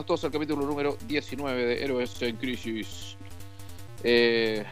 [0.00, 3.16] Bienvenidos todos al capítulo número 19 de Héroes en Crisis.
[4.02, 4.64] Eh,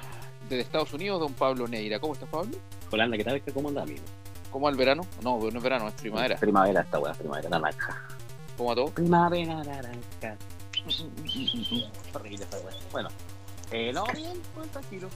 [0.49, 1.99] desde Estados Unidos, don Pablo Neira.
[2.01, 2.57] ¿Cómo estás, Pablo?
[2.91, 3.43] Holanda, ¿qué tal?
[3.53, 4.01] ¿Cómo anda, amigo?
[4.51, 5.03] ¿Cómo va el verano?
[5.23, 6.37] No, no es verano, es primavera.
[6.39, 8.03] Primavera, esta weá, primavera naranja.
[8.57, 8.87] ¿Cómo va todo?
[8.87, 10.37] Primavera naranja.
[12.15, 12.75] Horrible esta weá.
[12.91, 13.09] Bueno,
[13.71, 15.11] eh, no, bien, bueno, tranquilo.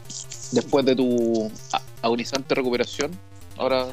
[0.50, 3.18] Después de tu a- agonizante recuperación,
[3.56, 3.86] ahora.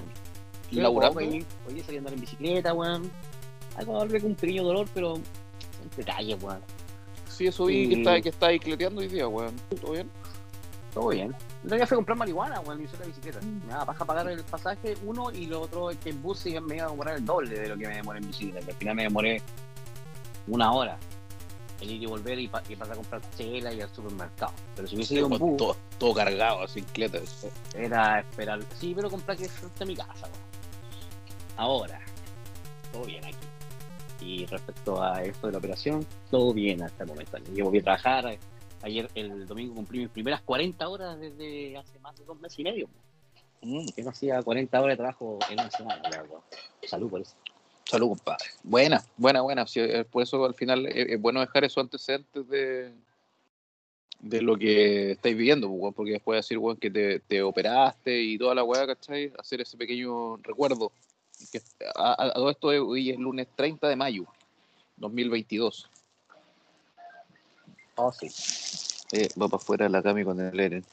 [0.73, 3.09] Hoy, hoy salí a andar en bicicleta, weón.
[3.77, 5.17] Algo volver con un pequeño dolor, pero
[5.79, 6.61] son detalles, weón.
[7.29, 9.55] Sí, eso vi que está, que está ahí cleteando hoy día, weón.
[9.81, 10.09] ¿Todo bien?
[10.93, 11.35] Todo bien.
[11.63, 13.39] No día fui a comprar marihuana, weón, y usé la bicicleta.
[13.41, 16.85] Me da paja pagar el pasaje, uno, y lo otro que en bus me iba
[16.88, 18.65] a demorar el doble de lo que me demoré en bicicleta.
[18.65, 19.41] que Al final me demoré
[20.47, 20.97] una hora
[21.81, 24.52] en ir y volver y, pa- y pasar a comprar chela y al supermercado.
[24.75, 27.45] Pero si hubiese ido en bus, todo, todo cargado, así, cletas.
[27.75, 28.59] era esperar.
[28.80, 30.49] Sí, pero comprar que frente a mi casa, weón.
[31.55, 32.02] Ahora,
[32.91, 33.36] todo bien aquí.
[34.22, 37.38] Y respecto a esto de la operación, todo bien hasta el momento.
[37.53, 38.38] Yo volví a trabajar.
[38.81, 42.64] Ayer, el domingo, cumplí mis primeras 40 horas desde hace más de dos meses y
[42.64, 42.89] medio.
[43.95, 46.02] Que no hacía 40 horas de trabajo en una semana.
[46.88, 47.36] Salud por eso.
[47.84, 48.45] Salud, compadre.
[48.64, 49.66] Buena, buena, buena.
[49.76, 52.94] Eh, por eso al final es, es bueno dejar esos antecedentes de,
[54.20, 58.56] de lo que estáis viviendo, pues, porque después decir, que te, te operaste y toda
[58.56, 59.31] la weá, ¿cachai?
[59.38, 60.92] Hacer ese pequeño recuerdo.
[61.52, 61.62] Que
[61.95, 64.26] a, todo esto hoy es lunes 30 de mayo,
[64.98, 65.90] 2022.
[67.95, 68.28] Oh, sí.
[69.12, 70.86] Eh, va para afuera la Cami con el Eren.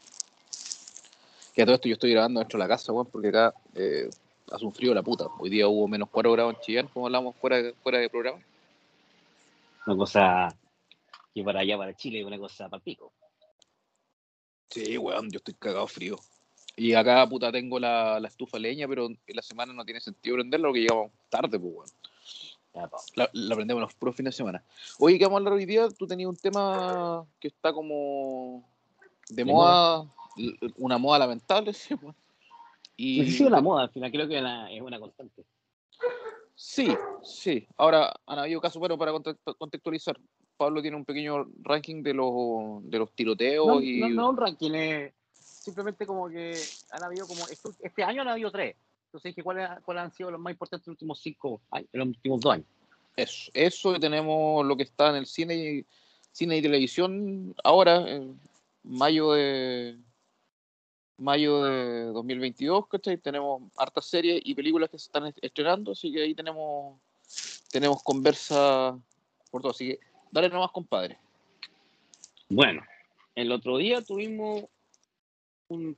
[1.55, 4.09] Que a todo esto yo estoy grabando dentro de la casa, weón, porque acá eh,
[4.51, 5.27] hace un frío de la puta.
[5.39, 8.39] Hoy día hubo menos 4 grados en Chillán, como hablamos fuera, de- fuera de programa.
[9.87, 10.49] Una cosa
[11.35, 13.13] que para allá, para Chile, es una cosa para el pico.
[14.71, 16.19] Sí, weón, yo estoy cagado frío.
[16.77, 20.37] Y acá, puta, tengo la, la estufa leña, pero en la semana no tiene sentido
[20.37, 21.95] prenderla porque llegamos tarde, pues,
[22.73, 22.91] pa.
[23.17, 24.62] La, la prendemos los puros fines de semana.
[24.99, 25.89] Oye, ¿qué vamos a hablar hoy día?
[25.89, 28.69] Tú tenías un tema que está como
[29.31, 30.06] de, De moda,
[30.37, 32.15] l- una moda lamentable, sí, weón.
[32.99, 35.45] Y, No sé si es una moda, al final creo que la- es una constante.
[36.55, 36.89] Sí,
[37.23, 37.67] sí.
[37.77, 40.19] Ahora, han habido casos, bueno, para context- contextualizar,
[40.56, 44.00] Pablo tiene un pequeño ranking de los, de los tiroteos No, y...
[44.00, 45.12] no, no un ranking, es
[45.66, 46.56] simplemente como que
[46.91, 48.77] han habido como, este año han habido tres.
[49.06, 51.99] Entonces dije, ¿cuáles cuáles han sido los más importantes en los últimos cinco años, en
[51.99, 52.66] los últimos dos años?
[53.16, 55.87] Eso, eso y tenemos lo que está en el cine y,
[56.31, 58.38] cine y televisión ahora, en
[58.84, 59.99] mayo de
[61.19, 63.16] mayo de 2022, ¿cachai?
[63.16, 67.00] Tenemos hartas series y películas que se están est- estrenando, así que ahí tenemos
[67.72, 68.97] tenemos conversa
[69.50, 69.99] por todo, así que
[70.31, 71.19] dale nomás, compadre.
[72.49, 72.82] Bueno,
[73.34, 74.65] el otro día tuvimos
[75.69, 75.97] un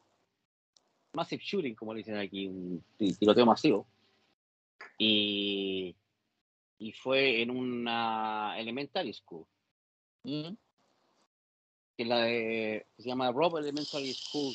[1.13, 3.87] massive shooting, como le dicen aquí, un ti- tiroteo masivo.
[4.99, 5.95] Y,
[6.79, 9.47] y fue en una elementary school,
[10.25, 10.53] Mm,
[11.97, 14.55] que, la de, que se llama Rob Elementary School.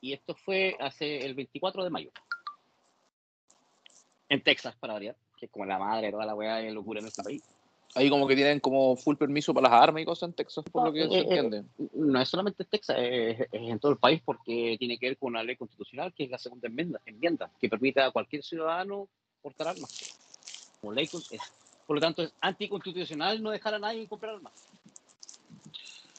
[0.00, 2.10] Y esto fue hace el 24 de mayo.
[4.28, 7.00] En Texas, para variar, que es como la madre de toda la weá de locura
[7.00, 7.42] en este país.
[7.94, 10.84] Ahí como que tienen como full permiso para las armas y cosas en Texas, por
[10.84, 11.64] lo que Eh, se eh, entiende.
[11.94, 15.16] no es solamente en Texas, es, es en todo el país porque tiene que ver
[15.18, 19.08] con una ley constitucional que es la segunda enmienda, enmienda que permite a cualquier ciudadano
[19.42, 19.90] portar armas.
[20.80, 21.52] Como ley, con- es-
[21.86, 24.52] por lo tanto, es anticonstitucional no dejar a nadie comprar armas.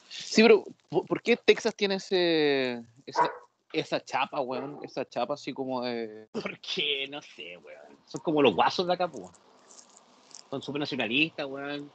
[0.08, 3.30] Sí, pero ¿por, qué Texas tiene ese, esa,
[3.72, 4.80] esa chapa, weón?
[4.82, 6.26] Esa chapa así como de...
[6.32, 7.96] Porque, no sé, weón.
[8.06, 9.10] Son como los guasos de acá.
[10.50, 11.90] Son súper nacionalistas, weón.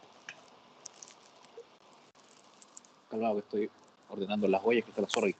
[3.09, 3.69] Calmado que estoy
[4.09, 5.35] ordenando las huellas que está la zorra ahí.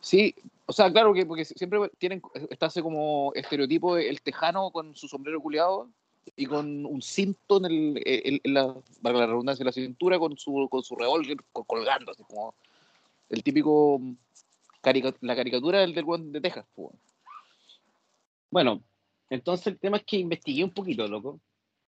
[0.00, 0.34] Sí,
[0.66, 5.08] o sea, claro que porque siempre tienen, está ese como estereotipo el tejano con su
[5.08, 5.88] sombrero culeado
[6.36, 8.02] y con un cinto en, el,
[8.42, 12.12] en la, valga la redundancia, en la cintura con su, con su revólver col- colgando,
[12.12, 12.54] así como
[13.28, 14.00] el típico,
[14.82, 16.90] carica- la caricatura del, del de Texas, pues.
[18.50, 18.82] Bueno,
[19.30, 21.40] entonces el tema es que investigué un poquito, loco.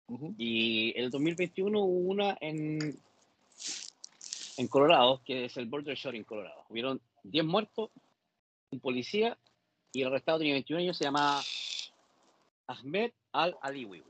[0.08, 0.34] Ujú.
[0.38, 2.96] Y el 2021 hubo una en,
[4.56, 6.64] en Colorado, que es el Border Shot en Colorado.
[6.68, 7.90] Hubieron 10 muertos,
[8.70, 9.36] un policía,
[9.92, 11.40] y el arrestado tenía 21 años, se llama
[12.66, 14.02] Ahmed Al-Aliwi.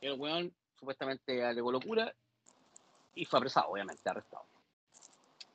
[0.00, 2.12] El weón supuestamente alegó locura
[3.14, 4.44] y fue apresado, obviamente, arrestado.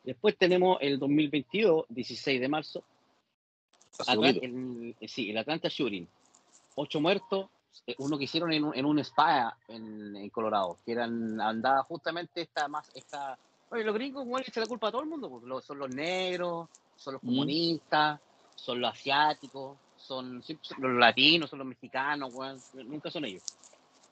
[0.03, 2.83] Después tenemos el 2022, 16 de marzo,
[4.41, 6.07] el- sí, el Atlanta Shooting.
[6.75, 7.49] Ocho muertos,
[7.97, 12.41] uno que hicieron en un, en un spa en, en Colorado, que eran, andaba justamente
[12.41, 13.38] esta más, esta,
[13.69, 15.89] oye, los gringos le echan la culpa a todo el mundo, pues, lo- son los
[15.89, 17.27] negros, son los Mm.
[17.27, 18.21] comunistas,
[18.56, 23.44] son los asiáticos, son, son los latinos, son los mexicanos, weón, nunca son ellos.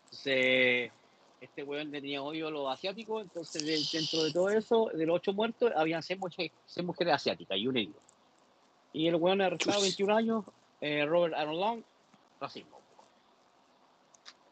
[0.05, 0.91] Entonces,
[1.39, 5.17] este weón tenía odio a los asiáticos, entonces de- dentro de todo eso, de los
[5.17, 8.01] ocho muertos, habían seis mujeres, seis mujeres asiáticas y un herido.
[8.91, 9.83] Y el weón arrestado, Chus.
[9.83, 10.45] 21 años,
[10.81, 11.83] eh, Robert Aaron Long,
[12.39, 12.88] racismo.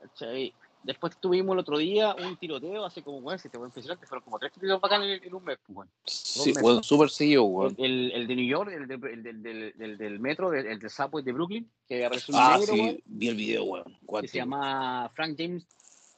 [0.01, 0.53] ¿Cachai?
[0.83, 4.23] Después tuvimos el otro día un tiroteo, hace como, weón, si te voy impresionante, fueron
[4.23, 5.89] como tres tiroteos bacanes en, en un mes, pues, weón.
[6.05, 6.63] Sí, meses.
[6.63, 7.67] weón, súper seguido.
[7.67, 10.79] El, el, el de New York, el, de- el del- del, del, del metro, el,
[10.79, 13.97] del subway de Brooklyn, que apareció un Ah, negro, sí, vi el video, weón.
[14.21, 15.67] que se llama Frank James,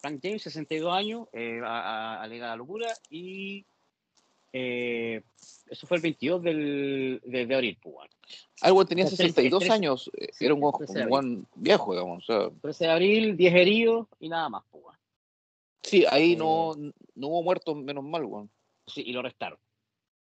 [0.01, 3.65] Frank James, 62 años, eh, a- a- alega la locura, y
[4.53, 5.21] eh,
[5.69, 8.09] eso fue el 22 del, de, de abril, pues, weón.
[8.61, 9.73] Ah, tenía El 13, 62 el 13.
[9.73, 10.11] años.
[10.17, 12.23] eh, Era un el weón, 13 de un weón viejo, digamos.
[12.29, 14.83] O sea, 13 de abril, 10 heridos y nada más, pues,
[15.83, 16.73] sí, ahí Eh, no,
[17.15, 18.49] no hubo muertos, menos mal, weón.
[18.87, 19.59] Sí, y lo arrestaron.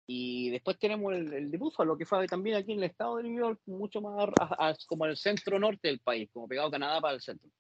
[0.09, 3.25] Y después tenemos el, el de Buffalo, que fue también aquí en el estado de
[3.25, 6.71] New York, mucho más a- a- como el centro norte del país, como pegado a
[6.71, 7.51] Canadá para el centro.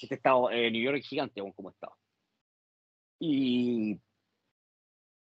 [0.00, 1.94] Este estado, eh, New York es gigante como estado.
[3.18, 3.98] Y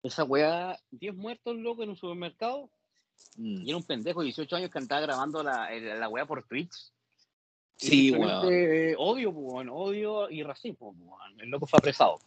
[0.02, 2.70] esa weá, 10 muertos, loco, en un supermercado,
[3.36, 3.62] Mm.
[3.66, 6.72] y era un pendejo de 18 años que andaba grabando la, la weá por Twitch.
[7.76, 8.52] Sí, weón.
[8.52, 11.40] eh, odio, pues, weón, odio y racismo, pues, weón.
[11.40, 12.18] El loco fue apresado.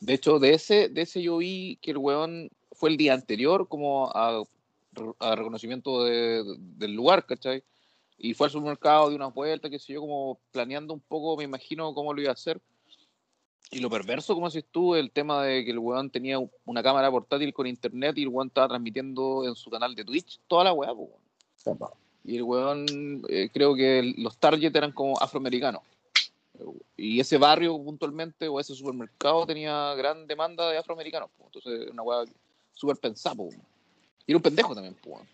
[0.00, 3.68] De hecho, de ese, de ese yo vi que el weón fue el día anterior
[3.68, 4.42] como a,
[5.18, 7.62] a reconocimiento de- del lugar, ¿cachai?
[8.16, 11.44] Y fue al supermercado de una vuelta, qué sé yo, como planeando un poco, me
[11.44, 12.60] imagino, cómo lo iba a hacer.
[13.72, 17.08] Y lo perverso, como decís tú, el tema de que el weón tenía una cámara
[17.08, 20.72] portátil con internet y el weón estaba transmitiendo en su canal de Twitch toda la
[20.72, 21.08] weá, pues,
[21.66, 21.90] weón.
[22.24, 25.82] Y el weón, eh, creo que los target eran como afroamericanos.
[26.96, 31.30] Y ese barrio puntualmente, o ese supermercado, tenía gran demanda de afroamericanos.
[31.38, 32.24] Entonces, una weá
[32.74, 33.44] súper pensada.
[34.26, 34.96] Y era un pendejo también.
[35.06, 35.28] weón.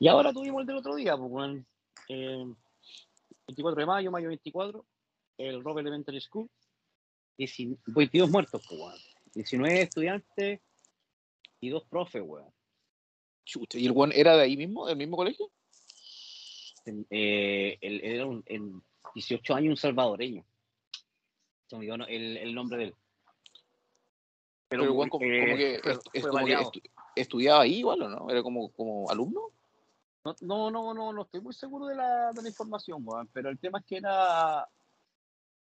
[0.00, 1.66] Y ahora tuvimos el del otro día, pues, weón.
[2.08, 2.54] Eh,
[3.48, 4.84] 24 de mayo, mayo 24,
[5.38, 6.48] el Robert Elementary School.
[7.38, 8.94] 19 22 muertos, weón.
[9.34, 10.60] 19 estudiantes
[11.60, 12.52] y dos profes, weón.
[13.72, 15.50] ¿Y el weón era de ahí mismo, del mismo colegio?
[17.10, 18.82] Eh, él, él era un, en
[19.14, 20.44] 18 años un salvadoreño.
[21.68, 22.94] Se me el, el nombre de él.
[24.68, 26.72] Pero, el weón como, eh, como que, fue- est- fue es como que baleado.
[26.72, 28.30] estu- estudiaba ahí igual, ¿o no?
[28.30, 29.50] ¿Era como, como alumno?
[30.24, 33.48] No, no, no, no, no estoy muy seguro de la, de la información, weón, pero
[33.48, 34.68] el tema es que era,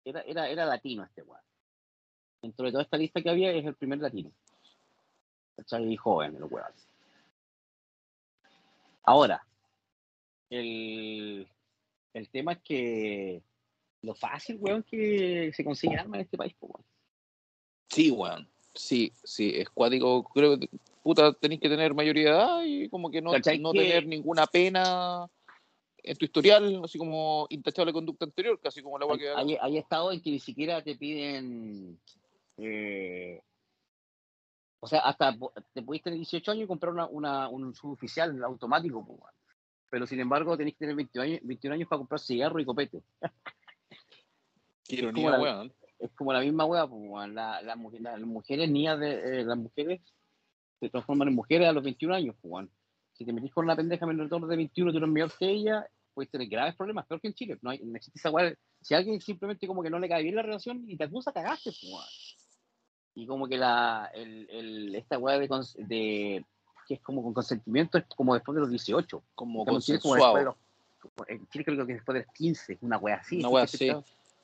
[0.09, 1.41] era, era, era latino este weón.
[2.41, 4.31] Dentro de toda esta lista que había, es el primer latino.
[5.55, 5.91] ¿Cachai?
[5.91, 6.71] Y joven, el weón.
[9.03, 9.45] Ahora,
[10.49, 11.47] el,
[12.13, 13.41] el tema es que
[14.01, 16.85] lo fácil, weón, que se consigue armas en este país, pues, weón.
[17.89, 18.47] Sí, weón.
[18.75, 20.23] Sí, sí, es cuático.
[20.25, 20.69] Creo que,
[21.01, 24.05] puta, tenéis que tener mayoría de edad y como que no, ¿Cachai no que- tener
[24.05, 25.27] ninguna pena
[26.09, 29.77] en tu historial, así como intachable conducta anterior, casi como la weá que Hay, hay
[29.77, 31.99] estados en que ni siquiera te piden.
[32.57, 33.41] eh,
[34.79, 35.35] o sea, hasta
[35.73, 39.05] te pudiste tener 18 años y comprar una, una, un suboficial automático.
[39.89, 43.01] Pero sin embargo, tenés que tener 21 años, 21 años para comprar cigarro y copete.
[44.87, 45.71] Qué como ironía, la-.
[45.99, 47.33] Es como la misma weón.
[47.33, 49.41] La- las mujeres, niñas de.
[49.41, 50.01] eh, las mujeres
[50.79, 52.69] se transforman en mujeres a los 21 años, weón.
[53.13, 55.87] Si te metís con una pendeja menor de 21, tú eres mayor que ella,
[56.17, 57.59] puedes tener graves problemas, peor que en Chile.
[57.61, 58.51] No, hay, no existe esa weá.
[58.81, 61.69] Si alguien simplemente como que no le cae bien la relación y te acusa, cagaste,
[61.83, 62.03] weón.
[63.13, 65.47] Y como que la, el, el, esta weá de,
[65.77, 66.43] de,
[66.87, 69.23] que es como con consentimiento es como después de los 18.
[69.35, 70.45] Como en Chile, como después de consensuado.
[70.45, 70.55] los-
[70.99, 73.37] como en Chile creo que después de los 15, una weá así.
[73.37, 73.87] Una weá así.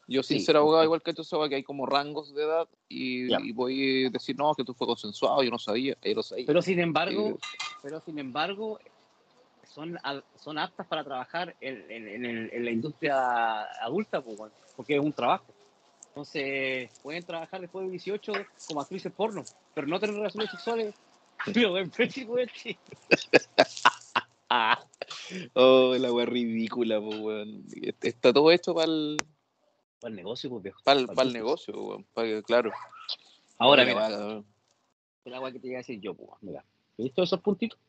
[0.07, 0.85] Yo, sin Sí, ser abogado, sí.
[0.85, 3.39] igual que tú, sabes que hay como rangos de edad y, Ya.
[3.41, 6.45] y voy a decir, no, que tú fue consensuado, yo no sabía, lo sabía.
[6.45, 7.35] Pero sin embargo, Eh,
[7.81, 8.79] pero sin embargo,
[9.73, 9.97] son,
[10.35, 14.99] son aptas para trabajar en, en- en el- en la industria adulta, pues, porque es
[15.01, 15.45] un trabajo.
[16.09, 18.33] Entonces, pueden trabajar después de 18
[18.67, 20.93] como actrices porno, pero no tener relaciones sexuales.
[21.53, 21.75] Pero.
[24.49, 24.79] Ah,
[25.55, 27.63] oh, la weá ridícula, pues, weón.
[28.01, 29.17] Está todo hecho para el,
[29.99, 30.79] Para el negocio, pues, viejo.
[30.83, 32.05] para el, Pa'l para el negocio, weón.
[32.13, 32.71] pa' que- claro.
[33.57, 34.43] Ahora, mira,
[35.25, 36.63] el agua que te iba a decir yo, pues, mira.
[36.97, 37.79] ¿Viste esos puntitos?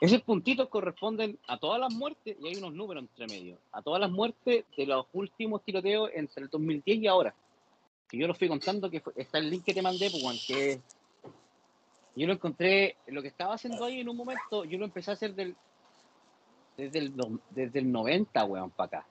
[0.00, 4.00] Esos puntitos corresponden a todas las muertes, y hay unos números entre medio, a todas
[4.00, 7.34] las muertes de los últimos tiroteos entre el 2010 y ahora.
[8.08, 10.36] Que yo lo fui contando, que fue- está el link que te mandé, pues, Juan,
[10.46, 10.80] que
[12.14, 15.14] yo lo encontré, lo que estaba haciendo ahí en un momento, yo lo empecé a
[15.14, 15.56] hacer del,
[16.76, 17.12] desde, el,
[17.50, 19.06] desde el 90, weón, para acá.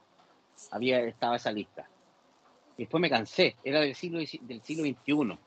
[0.71, 1.87] Había, estaba esa lista.
[2.77, 5.37] Y después me cansé, era del siglo, del siglo XXI.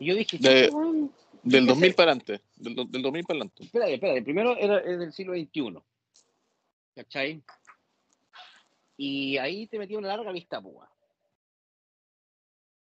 [0.00, 1.12] Y yo dije, De- "Chuta, weón,
[1.44, 2.40] Del Ese- 2000 para adelante.
[2.56, 3.64] Del, del 2000 para adelante.
[3.64, 5.78] Espera, espera, primero era, es del siglo XXI.
[6.94, 7.42] ¿Cachai?
[8.96, 10.74] Y ahí te metí una larga lista, pues.
[10.76, 10.88] weón.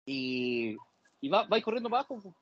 [0.05, 0.75] Y,
[1.21, 2.21] y va, vais corriendo para abajo.
[2.21, 2.35] pues.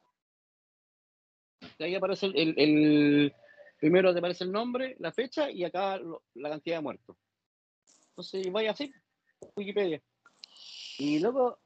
[1.79, 3.33] Ahí aparece el, el- el-
[3.79, 7.17] Primero te aparece el nombre, la fecha y acá lo- la cantidad de muertos.
[8.09, 8.93] Entonces, vaya así,
[9.55, 9.99] Wikipedia.
[10.99, 11.57] Y luego,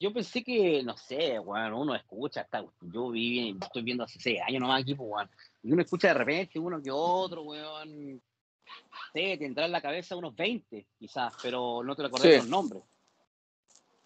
[0.00, 4.40] yo pensé que, no sé, weón, uno escucha, hasta, yo viví, estoy viendo hace seis
[4.46, 5.30] años nomás aquí, pues, weón,
[5.62, 8.22] y uno escucha de repente uno que otro, weón,
[9.14, 12.36] sí, tendrá en la cabeza unos 20, quizás, pero no te lo acordás Sí.
[12.36, 12.82] los nombres.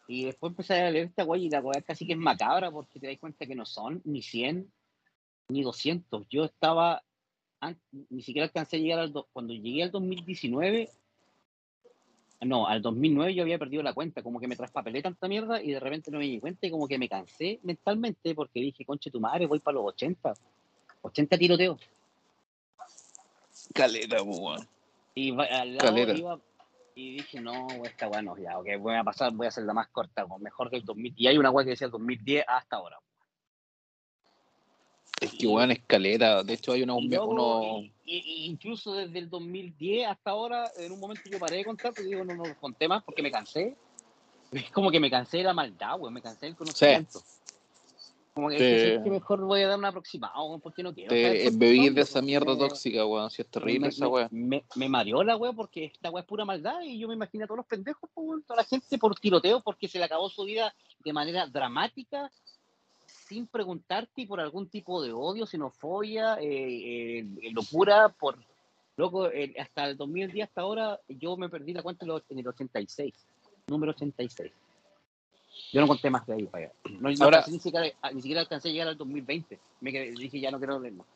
[0.08, 2.98] Y después empecé a leer esta weá y la weá casi que es macabra porque
[2.98, 4.70] te das cuenta que no son ni 100
[5.48, 6.26] ni 200.
[6.28, 7.02] Yo estaba,
[8.10, 10.90] ni siquiera alcancé a llegar al, do- cuando llegué al 2019,
[12.44, 15.72] no, al 2009 yo había perdido la cuenta, como que me traspapelé tanta mierda y
[15.72, 19.10] de repente no me di cuenta y como que me cansé mentalmente porque dije, conche
[19.10, 20.34] tu madre, voy para los 80,
[21.02, 21.80] 80 tiroteos.
[23.72, 24.66] Caleta, weón.
[25.14, 26.14] Y al lado Caleta.
[26.14, 26.38] iba
[26.94, 29.72] y dije, no, esta weá no, ya, ok, voy a pasar, voy a hacer la
[29.72, 31.14] más corta, mejor del 2000.
[31.16, 32.98] Y hay una weá que decía el 2010 hasta ahora.
[35.22, 36.42] Es que, weón, es caleta.
[36.42, 37.02] De hecho, hay unos.
[37.04, 41.58] Luego, unos- y- y- incluso desde el 2010 hasta ahora, en un momento yo paré
[41.58, 43.76] de contar, porque digo, no, no conté más porque me cansé.
[44.50, 47.22] Es como que me cansé de la maldad, güey, me cansé del conocimiento.
[48.34, 48.64] Como que, Sí.
[48.64, 51.10] dije, "Sí, que mejor voy a dar un aproximado, porque no quiero.
[51.10, 53.30] Te de esa mierda tóxica, weón.
[53.30, 54.28] Si es terrible me, esa weón.
[54.30, 57.44] me- me mareó la weá porque esta weá es pura maldad y yo me imagino
[57.44, 60.28] a todos los pendejos, pues, weón, toda la gente por tiroteo porque se le acabó
[60.30, 60.74] su vida
[61.04, 62.30] de manera dramática
[63.32, 68.36] sin preguntarte y por algún tipo de odio, xenofobia, eh, eh, locura, por
[68.96, 73.14] loco, eh, hasta el 2010 hasta ahora yo me perdí la cuenta en, el 86,
[73.68, 74.52] número 86.
[75.72, 76.74] Yo no conté más de ahí para allá.
[77.00, 79.58] No, no Ahora- ni, siquiera, a- ni siquiera alcancé a llegar al 2020.
[79.80, 81.06] Me quedé- dije, ya no quiero leer más.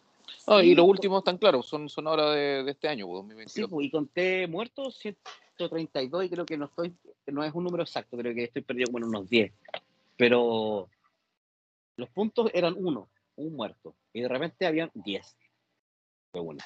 [0.46, 3.20] Ah, y Sí, los últimos están claros, son, son ahora de, de este año, pues,
[3.22, 3.70] Sí, 2022.
[3.70, 6.92] pues, y conté muertos 132 y creo que no estoy,
[7.26, 9.52] no es un número exacto, creo que estoy perdido como en unos 10.
[10.16, 10.88] Pero
[11.96, 13.94] los puntos eran uno, un muerto.
[14.12, 15.36] Y de repente habían 10
[16.32, 16.58] de uno,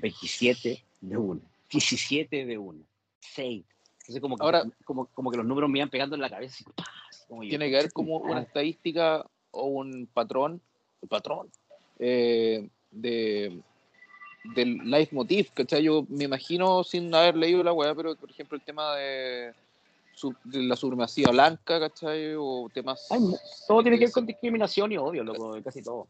[0.00, 2.84] 27 de uno, 17 de uno,
[3.20, 3.64] 6.
[4.00, 6.54] Entonces como que, Ahora- como, como que los números me iban pegando en la cabeza.
[6.56, 6.84] así, ¡pah!
[7.10, 8.46] Así como yo, Tiene que haber como "Conche tu una madre".
[8.48, 10.60] estadística o un patrón,
[11.08, 11.50] patrón,
[11.98, 13.60] eh, de
[14.54, 15.82] del leitmotiv, ¿cachai?
[15.82, 19.52] Yo me imagino sin haber leído la weá, pero por ejemplo el tema de,
[20.18, 22.34] su- la supremacía blanca, ¿cachai?
[22.36, 23.06] O temas...
[23.10, 23.20] Ay,
[23.66, 26.08] todo tiene que ver con discriminación y odio, loco, casi todo.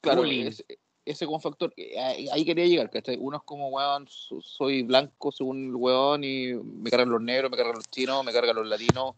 [0.00, 0.64] claro, ese,
[1.04, 3.16] ese como factor, eh, ahí, ahí quería llegar, ¿cachai?
[3.20, 7.50] Uno es como, weón, so- soy blanco según el weón y me cargan los negros,
[7.50, 9.14] me cargan los chinos, me cargan los latinos,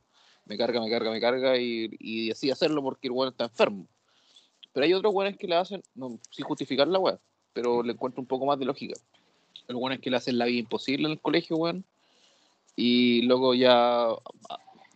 [0.46, 3.86] me carga, me carga, me carga y, y así hacerlo porque el weón está enfermo.
[4.72, 7.18] Pero hay otros weones que le hacen, no, sin justificar la weá,
[7.52, 8.98] pero le encuentro un poco más de lógica.
[9.68, 11.84] Hay weones que le hacen la vida imposible en el colegio, weón,
[12.80, 14.06] y luego ya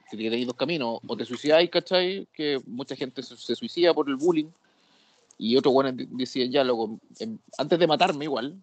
[0.08, 2.28] que tenéis dos caminos, o te suicidáis, ¿cachai?
[2.32, 4.50] Que mucha gente se, se suicida por el bullying,
[5.36, 8.56] y otros di- decían, ya, loco, em, antes de matarme igual,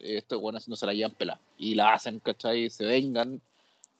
[0.00, 2.68] eh, estos weones no se la llevan pelada, y la hacen, ¿cachai?
[2.68, 3.40] Se vengan,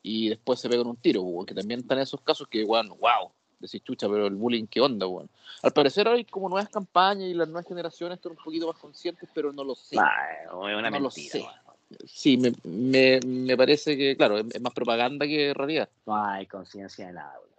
[0.02, 3.30] y después se pegan un tiro, weón, que también están esos casos que, weón, wow,
[3.60, 5.28] decís chucha, pero el bullying, ¿qué onda, weón?
[5.62, 9.28] Al parecer hay como nuevas campañas y las nuevas generaciones están un poquito más conscientes,
[9.32, 9.98] pero no lo sé.
[10.00, 11.38] Ay, es una No lo sé.
[11.38, 11.63] weón.
[12.06, 15.88] Sí, me, me, me parece que, claro, es, es más propaganda que realidad.
[16.06, 17.54] No hay conciencia de nada, weón.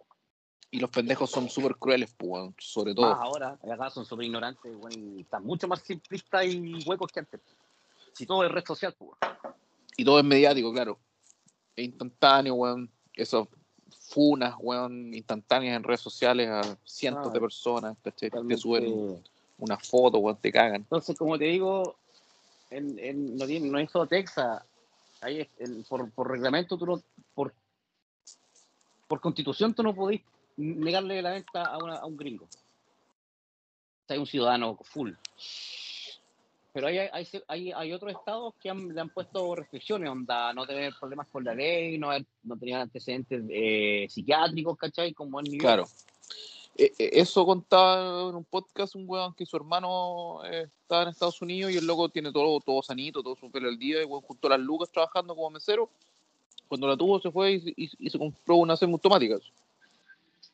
[0.72, 3.10] Y los pendejos son súper crueles, pues, sobre todo.
[3.10, 7.40] Más ahora, acá son súper ignorantes, y están mucho más simplistas y huecos que antes.
[8.14, 9.12] Si todo es red social, pues.
[9.96, 11.00] Y todo es mediático, claro.
[11.76, 12.90] Es instantáneo, weón.
[13.14, 13.48] Esos
[14.10, 18.30] funas, weón, instantáneas en redes sociales a cientos Ah, de personas, ¿cachai?
[18.30, 19.24] Te suben
[19.58, 20.76] una foto, weón, te cagan.
[20.76, 21.96] Entonces, como te digo,
[22.70, 24.64] en, en- no, tiene- no solo Texas.
[25.22, 27.02] Ahí en- por, por reglamento, tú no,
[27.34, 27.54] por,
[29.08, 30.22] por constitución, tú no podés
[30.58, 32.46] negarle la venta a, una- a un gringo.
[32.46, 35.14] O sea, un ciudadano full.
[36.74, 40.68] Pero hay, hay, hay, hay otros estados que han- le han puesto restricciones, onda, no
[40.68, 42.10] tener problemas con la ley, no,
[42.44, 45.14] no tener antecedentes eh, psiquiátricos, ¿cachai?
[45.14, 45.60] Como en New.
[45.60, 45.86] Claro.
[46.78, 51.10] Eh, eh, Eso contaba en un podcast un weón que su hermano eh, estaba en
[51.10, 54.06] Estados Unidos y el loco tiene todo, todo sanito, todo su pelo al día, y
[54.06, 55.90] weón juntó las lucas trabajando como mesero.
[56.68, 59.38] Cuando la tuvo se fue y, se compró una semiautomática.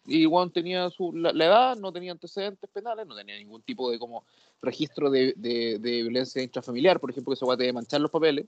[0.06, 3.98] Y weón tenía su, la, edad, no tenía antecedentes penales, no tenía ningún tipo de
[3.98, 4.24] como
[4.62, 8.46] registro de, de, de violencia intrafamiliar, por ejemplo, que se tener que manchar los papeles,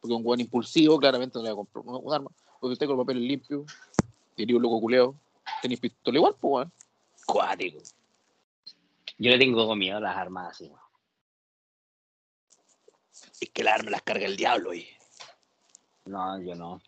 [0.00, 3.06] porque un weón impulsivo claramente no le va a un, arma, porque usted con los
[3.06, 3.64] papeles limpios,
[4.36, 5.14] diría un loco culeo,
[5.62, 6.72] tenéis pistola igual, pues weón.
[7.26, 7.80] Cuático.
[9.18, 10.70] Yo le tengo miedo a las armas así.
[13.40, 14.88] Es que la arma las carga el diablo ahí.
[16.06, 16.80] No, yo no.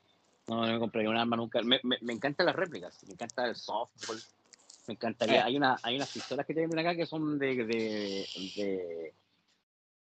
[0.48, 1.60] No, no me compraría un arma nunca.
[1.62, 4.20] Me, me, me encantan las réplicas, me encanta el softball.
[4.86, 5.40] Me encantaría.
[5.40, 5.42] Eh.
[5.42, 8.26] Hay, una, hay unas pistolas que te venden acá que son de, de,
[8.56, 9.14] de-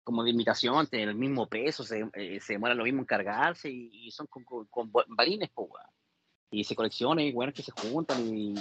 [0.03, 3.71] como de imitación, tienen el mismo peso, se, eh, se demora lo mismo en cargarse
[3.71, 5.71] y, y son con, con, con balines, weón.
[6.55, 8.55] Y se coleccionan y bueno, que se juntan y,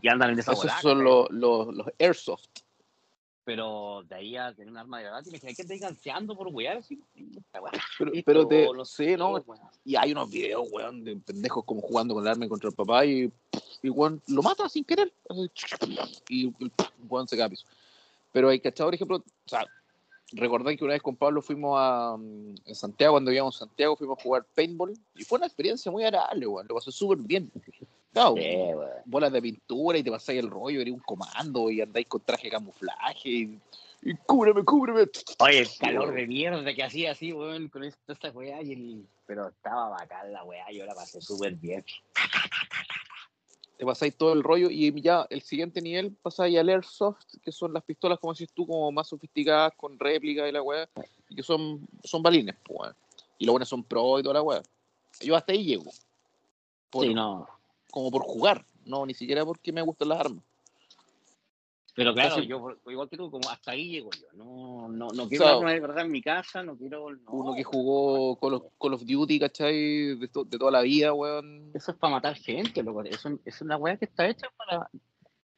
[0.00, 2.46] y andan en esa Esos son los, los, los airsoft.
[3.44, 6.76] Pero de ahí a tener un arma de verdad, tienes que estar ganseando por wear,
[6.76, 7.02] así.
[7.50, 9.42] Pero, Esto, pero te, los sí, ¿no?
[9.84, 13.06] Y hay unos videos, weón, de pendejos como jugando con el arma contra el papá
[13.06, 13.32] y,
[13.82, 15.12] y weón, lo mata sin querer.
[16.28, 16.52] Y
[17.08, 17.66] weón se piso.
[18.32, 19.66] Pero hay cachado, por ejemplo, o sea,
[20.32, 24.18] recordé que una vez con Pablo fuimos a mm, Santiago, cuando vivíamos en Santiago, fuimos
[24.18, 26.66] a jugar paintball y fue una experiencia muy agradable, weón.
[26.68, 27.50] Lo pasé súper bien.
[28.12, 28.90] Claro, Sí, weón.
[29.04, 32.44] bolas de pintura y te pasáis el rollo, eres un comando y andáis con traje
[32.44, 33.58] de camuflaje y,
[34.02, 35.06] y cúbreme, cúbreme.
[35.38, 39.06] Oye, el calor de mierda que hacía así, weón, con esta, esta weá y el...
[39.26, 41.84] Pero estaba bacán la weá, yo la pasé súper bien.
[43.78, 47.72] Te pasáis todo el rollo y ya el siguiente nivel pasáis al Airsoft, que son
[47.72, 50.88] las pistolas, como decís tú, como más sofisticadas, con réplica y la weá,
[51.28, 52.92] y que son, son balines, pues.
[53.38, 54.62] Y los buenos son pro y toda la weá.
[55.20, 55.92] Yo hasta ahí llego.
[56.90, 57.46] Por- Sí, no.
[57.92, 60.44] Como por jugar, no, ni siquiera porque me gustan las armas.
[61.98, 64.28] Pero claro, Casi- yo igual que tú, como hasta ahí llego yo.
[64.34, 67.10] No, no, no quiero darme de verdad en mi casa, no quiero.
[67.10, 67.32] no.
[67.32, 70.14] Uno que jugó Call of, Call of Duty, ¿cachai?
[70.14, 71.72] De, to- de toda la vida, weón.
[71.74, 73.02] Eso es para matar gente, loco.
[73.02, 74.88] Eso, eso es una weá que está hecha para,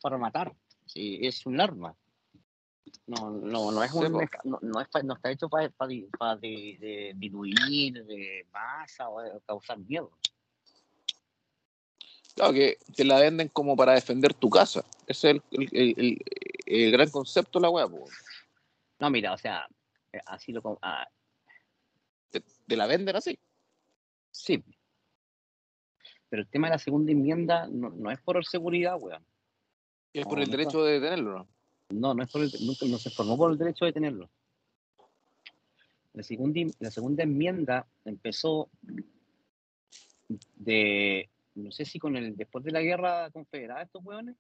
[0.01, 0.55] para matar.
[0.87, 1.95] Sí, es un arma.
[3.07, 4.11] No, no, no es un,
[4.45, 9.21] no, no es no está hecho para, para, para de, de diluir, de masa o
[9.21, 10.11] de causar miedo.
[12.35, 14.87] Claro, que te la venden como para defender tu casa.
[15.11, 16.25] Ese es el, el- el-
[16.67, 17.89] el- gran concepto de la weá.
[19.01, 19.67] No, mira, o sea,
[20.13, 20.79] eh, así lo.
[20.83, 21.05] ah,
[22.31, 23.37] Te, te la venden así.
[24.31, 24.63] sí.
[26.29, 29.25] Pero el tema de la segunda enmienda no, no es por seguridad, weón.
[30.13, 31.49] Es por No, el no derecho de tenerlo, ¿no?
[31.89, 34.31] No, no es por el, nunca no se formó por el derecho de tenerlo.
[36.13, 38.71] La segunda, la segunda enmienda empezó
[40.55, 44.37] de, no sé si con el después de la guerra confederada estos hueones,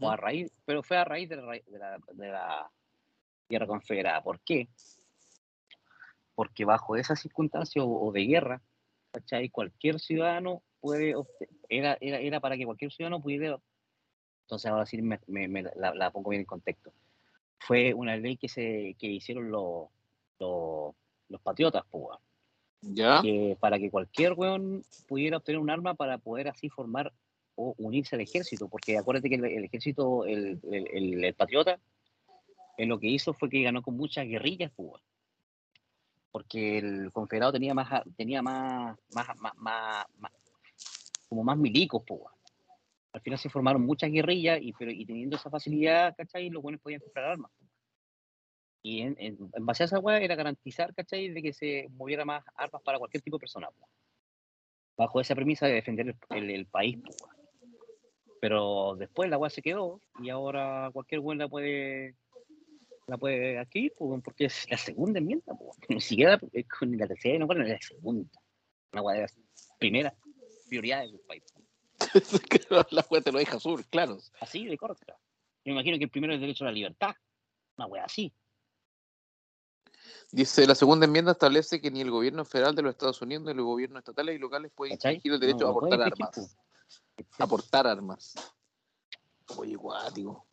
[0.00, 2.70] o a raíz, pero fue a raíz de la, de la, de la
[3.48, 4.22] guerra confederada.
[4.22, 4.68] ¿Por qué?
[6.34, 8.62] Porque bajo esas circunstancias o, o de guerra,
[9.12, 9.48] ¿cachai?
[9.50, 11.14] Cualquier ciudadano puede,
[11.68, 13.58] era, era, era para que cualquier ciudadano pudiera,
[14.42, 16.92] entonces ahora sí me, me- me la, la pongo bien en contexto.
[17.60, 19.88] Fue una ley que se que hicieron los,
[20.40, 20.94] los,
[21.28, 22.18] los patriotas, pues,
[22.82, 23.22] ¿Ya?
[23.22, 27.12] que para que cualquier weón pudiera obtener un arma para poder así formar
[27.56, 31.78] o unirse al ejército, porque acuérdate que el, ejército, el, el, patriota,
[32.76, 35.02] eh, lo que hizo fue que ganó con muchas guerrillas, pues, weón.
[36.30, 40.32] porque el confederado tenía más, tenía más, más, más, más-
[41.28, 42.34] como más milicos, pues, weón.
[43.12, 46.50] Al final se formaron muchas guerrillas y, pero, y teniendo esa facilidad, ¿cachai?
[46.50, 47.50] Los buenos podían comprar armas.
[47.56, 47.64] po.
[48.82, 51.28] Y en, en, en base a esa weá era garantizar, ¿cachai?
[51.30, 53.68] De que se moviera más armas para cualquier tipo de persona.
[54.96, 56.96] Bajo esa premisa de defender el, país.
[56.96, 57.43] weón.
[58.44, 62.14] Pero después la weá se quedó y ahora cualquier weón la puede
[63.06, 65.54] la puede adquirir weón, porque es la segunda enmienda.
[65.58, 65.74] weón.
[65.88, 68.28] Ni siquiera es con ni la tercera, no, bueno, es la segunda.
[68.92, 69.34] Una weá de las
[69.78, 70.12] primeras
[70.68, 71.42] prioridades del país.
[72.90, 74.18] la weá te lo deja sur, claro.
[74.38, 75.16] Así de corta.
[75.64, 77.14] Me imagino que el primero es el derecho a la libertad.
[77.78, 78.30] Una weá así.
[80.32, 83.54] Dice, la segunda enmienda establece que ni el gobierno federal de los Estados Unidos ni
[83.54, 86.56] los gobiernos estatales y locales pueden exigir el derecho No, a no exigir, armas.
[87.38, 88.34] Aportar armas.
[89.56, 90.46] Oye, guático.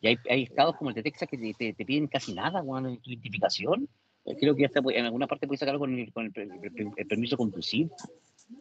[0.00, 2.62] Y hay, hay estados como el de Texas que te, te- te piden casi nada,
[2.62, 3.88] weón, en tu identificación.
[4.24, 7.06] Eh, Creo que hasta en alguna parte puedes sacarlo con el, con el, el- el
[7.06, 7.90] permiso de conducir.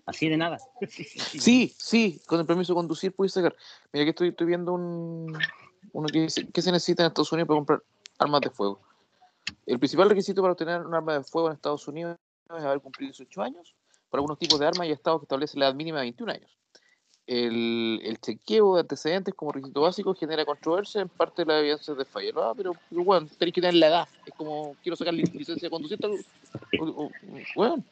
[0.06, 0.58] Así de nada.
[0.90, 1.40] Sí, sí, sí.
[1.40, 3.56] Sí, sí, con el permiso de conducir puedes sacar.
[3.92, 5.38] Mira que estoy, estoy viendo un,
[5.92, 7.84] uno que dice, ¿qué se necesita en Estados Unidos para comprar
[8.20, 8.82] armas de fuego?
[9.66, 12.18] El principal requisito para obtener un arma de fuego en Estados Unidos
[12.58, 13.76] es haber cumplido 18 años.
[14.10, 16.58] Para algunos tipos de armas hay estados que establecen la edad mínima de 21 años.
[17.26, 21.98] El, el chequeo de antecedentes como requisito básico genera controversia en parte de las evidencias
[21.98, 22.44] de fallo.
[22.44, 24.08] Ah, pero, pero bueno, tenéis que tener la edad.
[24.26, 25.98] Es como, quiero sacar li- licencia de conducir.
[26.00, 26.12] tal-
[26.80, 27.12] o- o-
[27.56, 27.84] Bueno,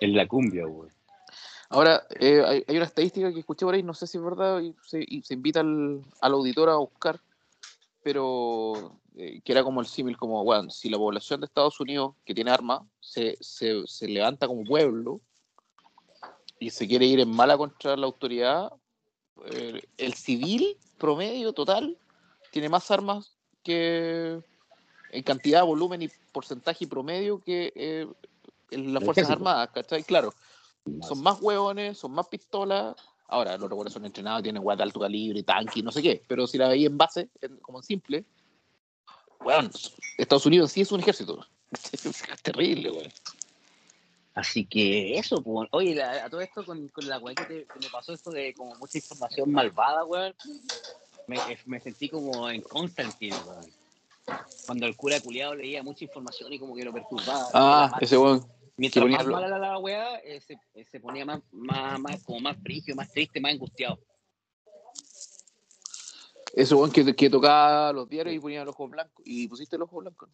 [0.00, 0.90] En la cumbia, weón.
[1.68, 4.60] Ahora, eh, hay, hay una estadística que escuché por ahí, no sé si es verdad,
[4.60, 7.20] y se, y se invita al, al auditor a buscar,
[8.02, 12.14] pero eh, que era como el símil, como, bueno, si la población de Estados Unidos
[12.24, 15.20] que tiene armas se, se, se levanta como pueblo
[16.60, 18.72] y se quiere ir en mala contra la autoridad,
[19.46, 21.96] eh, el civil promedio total
[22.52, 23.32] tiene más armas
[23.64, 24.40] que,
[25.10, 28.06] en cantidad, volumen y porcentaje y promedio que eh,
[28.70, 30.04] en las Fuerzas Armadas, ¿cachai?
[30.04, 30.34] Claro,
[31.02, 32.94] son más hueones, son más pistolas.
[33.26, 36.46] Ahora, los hueones son entrenados, tienen guata de alto calibre, tanque, no sé qué, pero
[36.46, 37.30] si la veis en base,
[37.62, 38.24] como en simple,
[39.40, 39.70] bueno,
[40.18, 41.46] Estados Unidos sí es un ejército.
[41.92, 43.10] es terrible, weón.
[44.34, 45.68] Así que eso, pues.
[45.72, 48.98] Oye, a todo esto con, con la weá que, me pasó esto de como mucha
[48.98, 50.34] información malvada, weón.
[51.26, 53.66] Me, me, sentí como en Constantine, weón.
[54.66, 57.48] Cuando el cura culiado leía mucha información y como que lo perturbaba.
[57.52, 58.46] Ah, ese weón.
[58.76, 62.40] Mientras más mala la, la weá, eh, se, eh, se, ponía más, más, más, como
[62.40, 63.98] más frigio, más triste, más angustiado.
[66.54, 69.22] Ese weón que, que tocaba los diarios y ponía los ojos blancos.
[69.26, 70.30] ¿Y pusiste los ojos blancos?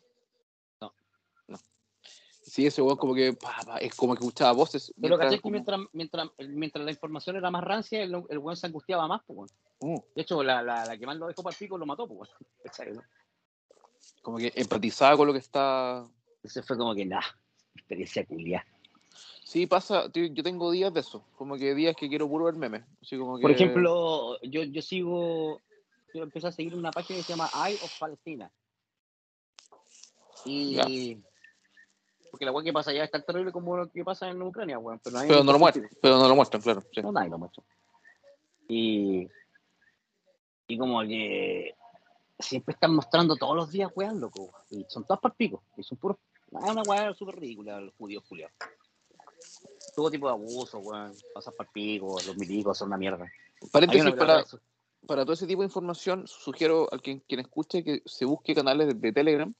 [2.46, 3.36] Sí, ese weón como que
[3.80, 4.94] es como que escuchaba voces.
[5.00, 8.68] Pero caché que mientras, mientras, mientras, la información era más rancia, el, el weón se
[8.68, 10.00] angustiaba más, pues, uh.
[10.14, 12.30] De hecho, la, la, la, que más lo dejó para el pico lo mató, pues,
[14.22, 16.06] Como que empatizaba con lo que está.
[16.42, 17.24] Ese fue como que nada,
[17.74, 18.64] experiencia culia.
[19.42, 22.84] Sí, pasa, yo tengo días de eso, como que días que quiero puro ver memes.
[23.00, 23.42] Así como que...
[23.42, 25.60] Por ejemplo, yo, yo sigo,
[26.14, 28.50] yo empecé a seguir una página que se llama Eye of Palestina.
[30.44, 31.22] Y
[32.30, 34.78] porque la weá que pasa allá es tan terrible como lo que pasa en Ucrania,
[34.78, 35.00] weón.
[35.02, 36.82] Pero, pero no lo muestran, pero no lo muestran, claro.
[37.02, 37.62] No, nadie lo muestra.
[38.68, 39.28] Y,
[40.66, 41.74] y como que
[42.38, 44.52] siempre están mostrando todos los días, weón, loco.
[44.70, 45.62] Y son todas para pico.
[45.76, 46.18] Y son puros.
[46.50, 48.54] Es una weá súper ridícula, los judíos culiados.
[49.94, 51.12] Todo tipo de abuso, weón.
[51.34, 53.26] Pasas para pico, los milicos son una mierda.
[53.72, 54.44] Paréntesis, para,
[55.06, 59.00] para todo ese tipo de información, sugiero a quien, quien escuche que se busque canales
[59.00, 59.54] de Telegram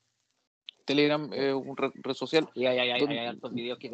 [0.87, 2.49] Telegram es una red, social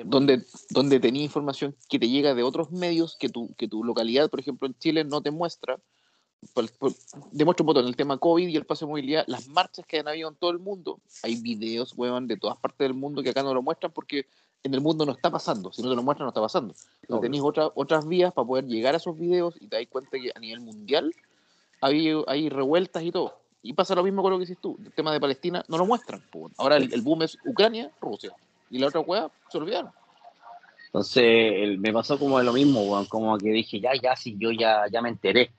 [0.05, 4.31] donde, donde, tenía información que te llega de otros medios que tu, que tu localidad,
[4.31, 5.81] por ejemplo, en Chile no te muestra.
[7.33, 10.09] demuestro un botón el tema COVID y el pase de movilidad, las marchas que han
[10.09, 11.01] habido en todo el mundo.
[11.23, 14.27] Hay videos, weón, de todas partes del mundo que acá no lo muestran porque
[14.63, 15.73] en el mundo no está pasando.
[15.73, 16.75] Si no te lo muestran, no está pasando.
[17.09, 20.19] No, tenéis otra, otras vías para poder llegar a esos videos y te das cuenta
[20.19, 21.13] que a nivel mundial
[21.81, 23.42] hay, hay revueltas y todo.
[23.63, 24.77] Y pasa lo mismo con lo que dices tú.
[24.85, 26.23] El tema de Palestina no lo muestran.
[26.57, 28.33] Ahora el, boom es Ucrania, Rusia.
[28.71, 29.93] Y la otra hueá se olvidaron.
[30.87, 35.01] Entonces me pasó como lo mismo, como que dije, ya, ya, sí, yo ya, ya
[35.01, 35.51] me enteré.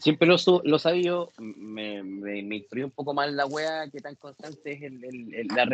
[0.00, 4.16] Siempre lo, lo sabía, me, me, me instruyó un poco más la wea que tan
[4.16, 5.64] constante es el, el, la,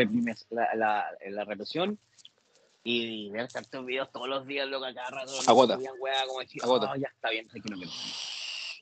[0.74, 1.98] la, la, represión
[2.84, 5.32] y ver tantos videos todos los días, lo que acá rato.
[5.46, 5.76] Agota.
[5.76, 7.60] como decir, oh, ya está bien, que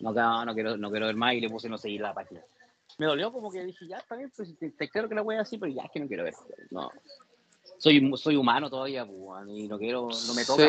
[0.02, 2.42] no no, no, quiero, no quiero ver más y le puse no seguir la página.
[2.98, 5.42] Me dolió como que dije, ya está bien, pues te, creo que la voy a
[5.42, 6.34] así, pero ya es que no quiero ver.
[6.70, 6.90] No.
[7.78, 10.62] Soy, soy humano todavía, pues, y no quiero, no me toca.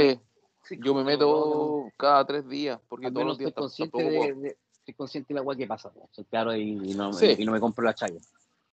[0.63, 4.93] Sí, yo me meto cada tres días, porque todos los días estoy consciente de, estoy
[4.93, 6.05] consciente de la weá que pasa, pues.
[6.11, 8.19] soy claro y, no, y no me compro la chaya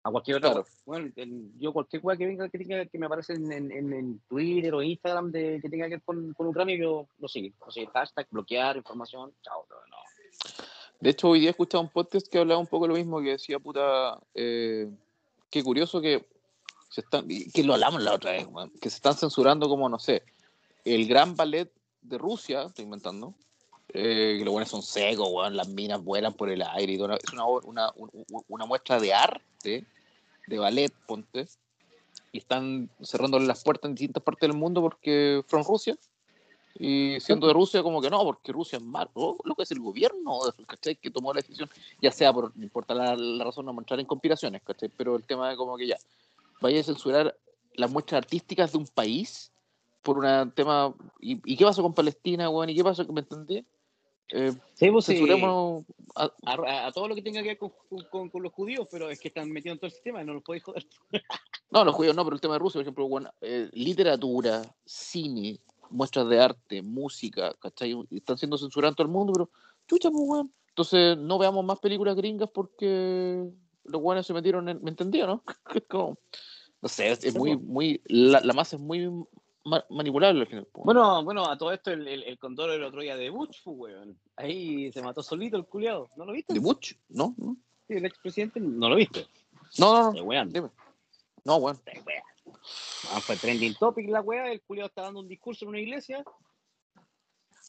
[0.06, 0.64] a cualquier otra.
[0.86, 1.12] Bueno,
[1.58, 4.84] yo cualquier weá que venga que tenga que me aparece en, en, en, Twitter o
[4.84, 7.56] Instagram de que tenga que ver con, con Ucrania, yo lo sigo.
[7.60, 9.98] O sea, hashtag, bloquear información, chao, no.
[11.00, 13.32] De hecho, hoy día he escuchado un podcast que hablaba un poco lo mismo, que
[13.32, 14.90] decía, puta, eh,
[15.50, 16.26] qué curioso que
[16.90, 18.48] se están, que lo hablamos la otra vez,
[18.82, 20.24] que se están censurando como, no sé,
[20.86, 21.70] el gran ballet
[22.02, 23.34] de Rusia, estoy inventando,
[23.90, 27.46] eh, que los buenos son secos, las minas vuelan por el aire y Es una,
[27.46, 27.94] una,
[28.48, 29.86] una, muestra de arte,
[30.48, 31.48] de ballet, ponte,
[32.32, 35.98] y están cerrándole las puertas en distintas partes del mundo porque fueron Rusia
[36.78, 39.38] y siendo de Rusia, como que no, porque Rusia es malo.
[39.44, 40.96] Lo que es el gobierno, ¿cachai?
[40.98, 41.70] Que tomó la decisión,
[42.02, 44.90] ya sea por, no importa la, razón, no mostrar en conspiraciones, ¿cachai?
[44.90, 45.98] Pero el tema de como que ya,
[46.62, 47.38] vaya a censurar
[47.76, 49.52] las muestras artísticas de un país
[50.02, 50.94] por un tema.
[51.22, 52.70] ¿Y, qué pasó con Palestina, weón?
[52.70, 53.06] ¿Y qué pasó?
[53.06, 53.66] ¿Me entendí?
[54.32, 55.86] Eh, sí, pues, censuremos
[56.16, 59.28] a, a, todo lo que tenga que ver con, con, los judíos, pero es que
[59.28, 60.86] están metidos en todo el sistema y no los podéis joder.
[61.70, 65.60] no, los judíos no, pero el tema de Rusia, por ejemplo, bueno, eh, literatura, cine,
[65.96, 67.96] muestras de arte, música, ¿cachai?
[68.12, 69.50] están siendo censurados en todo el mundo, pero
[69.88, 70.54] chucha, pues, weón.
[70.70, 73.46] Entonces, no veamos más películas gringas porque
[73.86, 74.84] los weones se metieron en.
[74.84, 75.44] ¿Me entendió, no?
[75.90, 76.18] Como,
[76.82, 78.02] no sé, es, muy, muy.
[78.08, 79.10] La, masa es muy
[79.90, 80.68] manipulable al final.
[80.72, 80.84] Pues.
[80.84, 83.78] Bueno, bueno, a todo esto el, el, el condor el otro día de Bush, pues,
[83.78, 84.20] weón.
[84.36, 86.10] Ahí se mató solito el culiado.
[86.18, 86.54] ¿No lo viste?
[86.54, 86.94] ¿De Bush?
[87.08, 87.56] No, no.
[87.88, 89.28] Sí, el expresidente, ¿no lo viste?
[89.78, 90.72] No, no, no.
[91.46, 91.80] No, weón.
[93.12, 96.24] Ah, fue trending topic la weá, el culiado está dando un discurso en una iglesia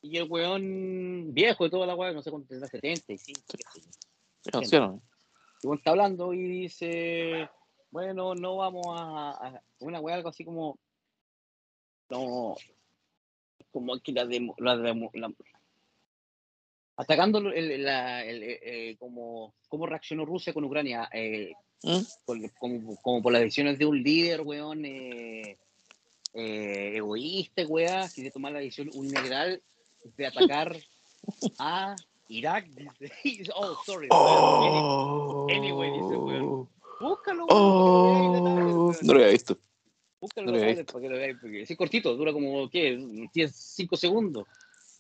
[0.02, 3.56] y el weón viejo de toda la weá, no sé cuánto tendrá, 75, qué
[5.74, 7.48] está hablando y dice,
[7.90, 10.78] bueno, no vamos a, una weá algo así como,
[12.10, 12.54] no,
[13.72, 14.76] como que la, de, la,
[16.96, 22.00] atacando el, la, el, eh, como, cómo reaccionó Rusia con Ucrania, eh, ¿Mm?
[22.24, 25.58] por- como, como por las decisiones de un líder, weón, eh,
[26.34, 29.62] eh, egoísta, weón, que de tomar la decisión unilateral
[30.16, 30.76] de atacar
[31.58, 31.96] a
[32.28, 33.50] Irak, dice.
[33.54, 34.08] Oh, sorry.
[34.10, 35.46] Oh.
[35.50, 36.68] Anyway, dice, weón.
[37.00, 38.12] Búscalo, Oh.
[38.88, 38.96] weón.
[39.02, 39.58] No lo había visto.
[40.18, 42.98] Búscalo no lo he tablet para que lo veáis, es cortito, dura como, ¿qué?
[43.34, 44.46] 10, 5 segundos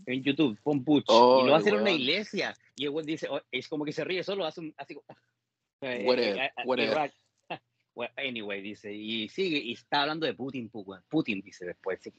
[0.04, 1.06] en YouTube, pon Butch.
[1.08, 2.54] Oh, y lo va a hacer en una iglesia.
[2.74, 5.06] Y el weón dice, oh, es como que se ríe solo, hace un, así como...
[5.80, 7.12] eh, Whatever, eh, eh, whatever.
[7.94, 10.70] Well, anyway, dice, y sigue, y está hablando de Putin.
[11.08, 11.98] Putin, dice después.
[12.02, 12.12] sí.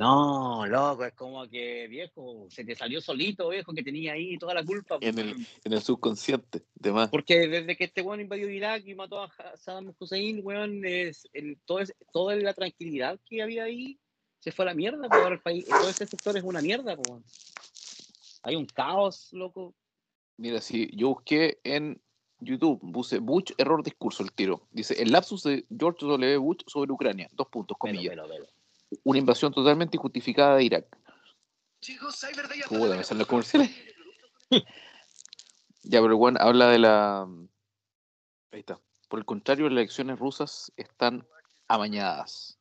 [0.00, 4.54] No, loco, es como que, viejo, se te salió solito, viejo, que tenía ahí toda
[4.54, 4.96] la culpa.
[5.02, 5.46] En el-.
[5.62, 7.10] En el subconsciente, de más.
[7.10, 11.58] Porque desde que este weón invadió Irak y mató a Saddam Hussein, weón, es el,
[11.66, 13.98] todo es- toda la tranquilidad que había ahí
[14.40, 16.94] se fue a la mierda, pues ahora el país, todo ese sector es una mierda,
[16.94, 17.22] weón.
[18.42, 19.74] Hay un caos, loco.
[20.38, 22.00] Mira, si yo busqué en
[22.40, 24.66] YouTube, puse Bush, error discurso, el tiro.
[24.70, 26.38] Dice, el lapsus de George W.
[26.38, 28.16] Bush sobre Ucrania, dos puntos, comillas.
[29.04, 30.96] Una invasión totalmente injustificada de Irak.
[32.68, 33.70] Puta, me salen los comerciales.
[35.82, 37.22] Ya, pero bueno, habla de la...
[38.52, 38.78] Ahí está.
[39.08, 41.26] Por el contrario, las elecciones rusas están
[41.68, 42.59] amañadas.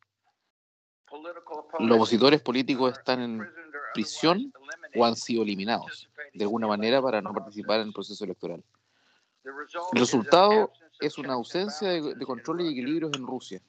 [1.80, 3.54] Los opositores políticos están en
[3.94, 4.54] prisión
[4.96, 8.64] o han sido eliminados, de alguna manera, para no participar en el proceso electoral.
[9.44, 13.62] El resultado es una ausencia de, de control y equilibrios en Rusia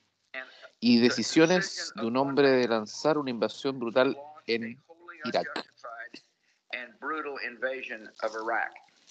[0.81, 4.83] y decisiones de un hombre de lanzar una invasión brutal en
[5.25, 5.47] Irak.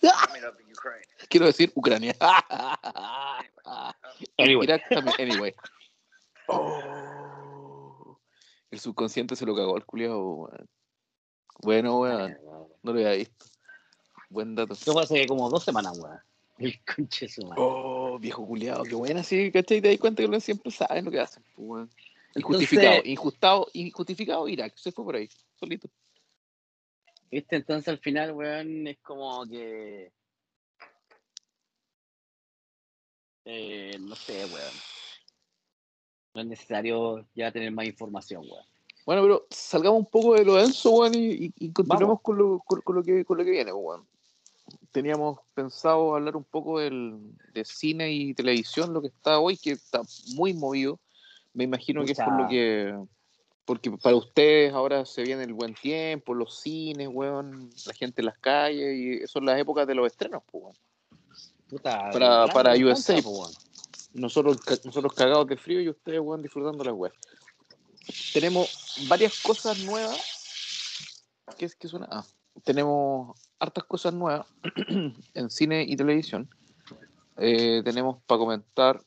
[1.29, 2.15] Quiero decir Ucrania.
[4.37, 4.63] Anyway.
[4.63, 5.55] Irak también, anyway.
[6.51, 6.81] Oh,
[8.71, 10.69] el subconsciente se lo cagó al culiado, weón.
[11.61, 12.37] Bueno, weón,
[12.83, 13.45] no lo había visto.
[14.29, 14.73] Buen dato.
[14.73, 16.19] Esto fue hace como dos semanas, weón.
[16.59, 17.55] El conche su madre.
[17.57, 19.81] Oh, viejo culiado, qué buena, sí, ¿cachai?
[19.81, 21.89] Te das cuenta que los siempre saben lo que hacen, pues, weón.
[22.35, 25.89] Entonces- Injustificado, injustado, injustificado Irak, se fue por ahí, solito.
[27.31, 27.55] ¿Viste?
[27.55, 30.11] Entonces al final, weón, es como que.
[33.45, 34.73] Eh, no sé, weón.
[36.33, 38.63] No es necesario ya tener más información, weón.
[39.05, 42.81] Bueno, pero salgamos un poco de lo denso, weón, y, y- continuemos con lo, con,
[42.81, 44.07] con lo que, con lo que viene, pues, weón.
[44.91, 47.17] Teníamos pensado hablar un poco del,
[47.53, 50.01] de cine y televisión, lo que está hoy, que está
[50.35, 50.99] muy movido.
[51.53, 52.95] Me imagino que es por lo que.
[53.65, 58.25] Porque para ustedes ahora se viene el buen tiempo, los cines, weón, la gente en
[58.27, 60.75] las calles, y son las épocas de los estrenos, pues, weón.
[61.67, 63.51] Puta, Para- para USA, weón.
[64.19, 67.15] Nosotros, nosotros cagados de frío y ustedes, weón, disfrutando las weas.
[68.33, 70.19] Tenemos varias cosas nuevas.
[71.57, 72.07] ¿Qué es que suena?
[72.11, 72.25] Ah,
[72.63, 74.45] tenemos hartas cosas nuevas
[75.33, 76.49] en cine y televisión.
[77.37, 79.01] Eh, tenemos para comentar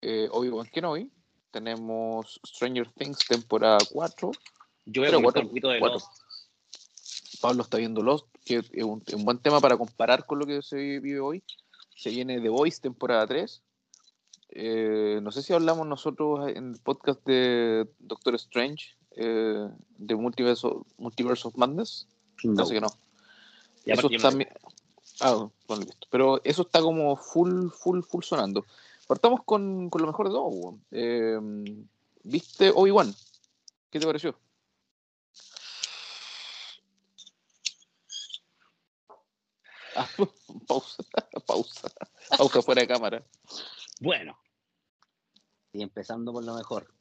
[0.00, 1.10] eh, Obi-Wan Kenobi.
[1.52, 4.32] Tenemos Stranger Things temporada 4.
[4.86, 5.98] Yo voy a comentar un poquito de cuatro.
[5.98, 7.40] Lost.
[7.40, 10.62] Pablo está viendo Lost, que es un, un buen tema para comparar con lo que
[10.62, 11.44] se vive hoy.
[11.94, 13.62] Se viene The Voice, temporada 3.
[14.54, 20.66] Eh, no sé si hablamos nosotros en el podcast de Doctor Strange, eh, de Multiverse,
[20.66, 22.06] of- Multiverse of Madness.
[22.44, 22.54] No.
[22.56, 22.88] Parece que no.
[23.86, 24.28] Eso está,
[25.22, 25.48] ah.
[26.10, 28.64] Pero eso está como full, full, full sonando.
[29.08, 30.78] Partamos con, con lo mejor de todo.
[30.90, 31.38] Eh,
[32.24, 33.14] ¿Viste Obi-Wan?
[33.90, 34.36] ¿Qué te pareció?
[39.94, 40.08] Ah,
[40.68, 41.02] pausa,
[41.46, 41.88] pausa,
[42.38, 43.22] pausa fuera de cámara.
[44.00, 44.36] Bueno.
[45.72, 46.92] Y empezando por lo mejor.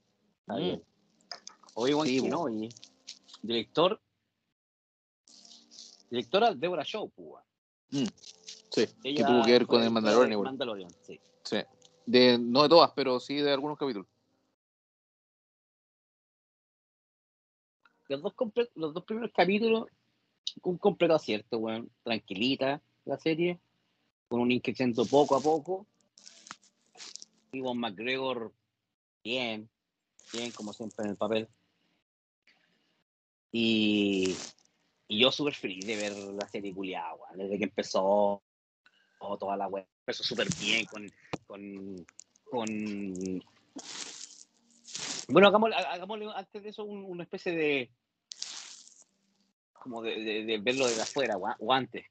[0.42, 0.58] Está Mm.
[0.58, 0.84] bien.
[1.74, 2.70] Obi-Wan Sí, Kenobi,
[3.42, 4.02] director.
[6.10, 7.28] Directora Deborah Shaw, pues,
[7.90, 8.08] weón.
[8.70, 10.46] Sí, que Ella tuvo que ver con el Mandalorian igual.
[10.50, 11.20] Mandalorian, sí.
[11.44, 11.58] Sí.
[12.06, 14.08] De, no de todas, pero sí de algunos capítulos.
[18.08, 18.34] Los dos,
[18.76, 19.88] los dos primeros capítulos,
[20.64, 21.90] un completo acierto, weón.
[22.04, 23.60] Tranquilita la serie,
[24.28, 25.86] con un increciendo poco a poco.
[27.54, 28.54] Iwan McGregor,
[29.24, 29.70] bien,
[30.34, 31.48] bien, como siempre en el papel.
[33.52, 34.36] Y,
[35.08, 37.16] y yo súper feliz de ver la serie culiada.
[37.36, 38.42] Desde que empezó
[39.20, 39.86] oh, toda la web.
[40.02, 41.12] Empezó súper bien con,
[41.48, 42.06] con,
[42.50, 43.44] con...
[45.28, 47.92] Bueno, hagámosle, hagámosle antes de eso un- una especie de...
[49.74, 52.06] Como de, de- verlo desde afuera, o antes.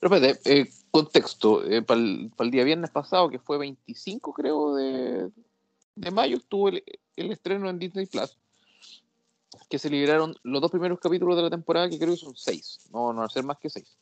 [0.00, 1.62] Pero espérate, eh, contexto.
[1.86, 5.30] para el, día viernes pasado, que fue 25, creo, de,
[5.94, 6.82] de mayo, estuvo el,
[7.16, 8.36] el estreno en Disney Plus.
[9.68, 12.80] que se liberaron los dos primeros capítulos de la temporada, que creo que son seis.
[12.92, 13.96] No, no van a ser más que seis.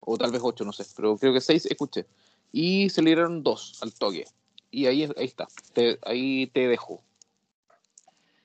[0.00, 0.84] O tal vez ocho, no sé.
[0.96, 2.06] Pero creo que seis escuché.
[2.52, 4.26] Y se liberaron dos al toque.
[4.70, 5.48] Y ahí, ahí está.
[5.72, 7.02] Te- ahí te dejo.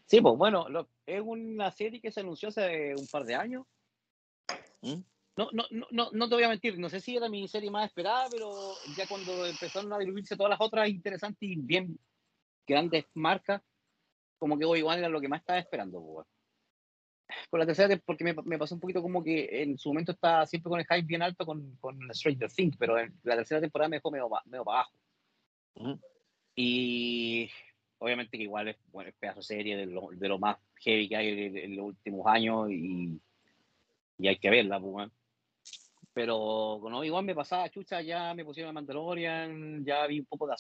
[0.05, 3.65] Sí, pues bueno, lo- es una serie que se anunció hace un par de años.
[4.81, 5.01] ¿Mm?
[5.37, 7.69] No, no, no, no, no te voy a mentir, no sé si era mi serie
[7.69, 8.49] más esperada, pero
[8.95, 11.99] ya cuando empezaron a diluirse todas las otras interesantes y bien
[12.65, 13.61] grandes marcas,
[14.37, 16.01] como que Obi-Wan era lo que más estaba esperando.
[16.01, 16.27] pues.
[17.49, 20.45] Con la tercera, porque me, me pasó un poquito como que en su momento estaba
[20.45, 23.89] siempre con el hype bien alto con, con Stranger Things, pero en la tercera temporada
[23.89, 24.93] me dejó medio, medio para abajo.
[26.55, 27.49] Y
[27.97, 31.09] obviamente que igual es, bueno, es pedazo de serie de lo, de lo más heavy
[31.09, 33.19] que hay en, en los últimos años y,
[34.19, 35.09] y hay que verla, pues.
[36.13, 40.47] Pero con Obi-Wan me pasaba, chucha, ya me pusieron a Mandalorian, ya vi un poco
[40.47, 40.53] de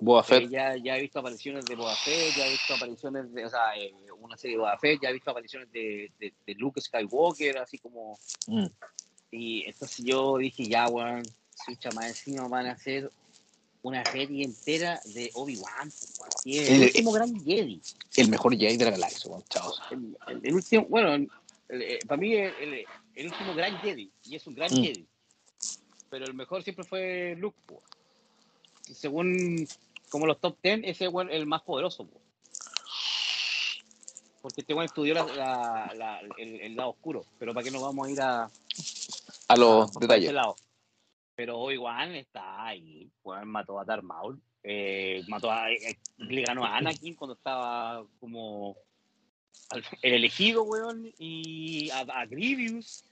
[0.00, 0.50] Boa eh, Fett.
[0.50, 3.76] ya, ya he visto apariciones de Boba Fett, ya he visto apariciones de, o sea,
[3.76, 7.58] eh, una serie de Boba Fett, ya he visto apariciones de, de, de Luke Skywalker,
[7.58, 8.66] así como, Mm.
[9.30, 11.22] y entonces yo dije, ya, weón,
[11.66, 13.10] chucha, más encima van a hacer
[13.82, 17.80] una serie entera de Obi-Wan, weón, el, El- último gran Jedi.
[18.16, 19.44] El mejor Jedi de la galaxia, weón.
[19.48, 19.72] Chao.
[19.90, 21.30] El, el- el último, bueno, el-
[21.82, 24.82] el- para mí el, el- el último gran Jedi, y es un gran Mm.
[24.82, 25.06] Jedi.
[26.10, 27.82] Pero el mejor siempre fue Luke, po.
[28.84, 29.66] Según
[30.10, 32.20] como los top 10, ese es el más poderoso, po.
[34.42, 37.82] Porque este weón estudió la- la- la- el, el lado oscuro, pero ¿para qué nos
[37.82, 38.50] vamos a ir a,
[39.48, 40.32] A los a- detalles.
[40.32, 40.56] lado?
[41.36, 46.64] Pero Obi-Wan está ahí, weón, mató a Darth Maul, eh, mató a, eh, le ganó
[46.64, 48.76] a Anakin cuando estaba como
[50.02, 53.04] el elegido, weón, y a, a Grievous,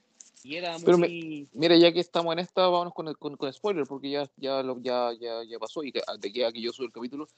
[0.43, 1.47] y era Pero me-.
[1.53, 4.63] Mira, ya que estamos en esta, vámonos con, el- con, con spoiler, porque ya, ya,
[4.63, 7.29] lo, ya, ya, ya pasó y de que a que yo subo el capítulo.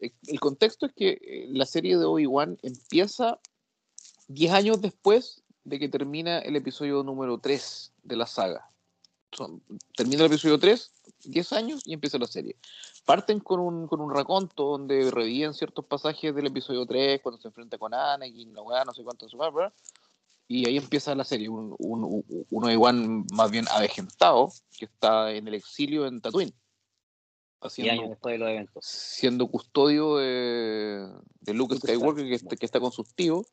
[0.00, 3.38] Eh, El contexto es que eh, la serie de Obi-Wan empieza
[4.28, 8.70] 10 años después de que termina el episodio número 3 de la saga.
[9.32, 9.62] Son-
[9.96, 10.90] termina el episodio 3,
[11.24, 12.56] 10 años y empieza la serie.
[13.04, 17.48] Parten con un, con un raconto donde reviven ciertos pasajes del episodio 3, cuando se
[17.48, 19.26] enfrenta con Anakin, weá, no sé cuánto,
[20.52, 25.30] y ahí empieza la serie, un, un, un- un Obi-Wan más bien avejentado, que está
[25.32, 26.58] en el exilio en Tatooine, 10
[27.62, 28.84] años haciendo, después de los eventos.
[28.84, 31.06] siendo custodio de,
[31.40, 33.46] de Luke Skywalker, que, está- que está con sus tíos,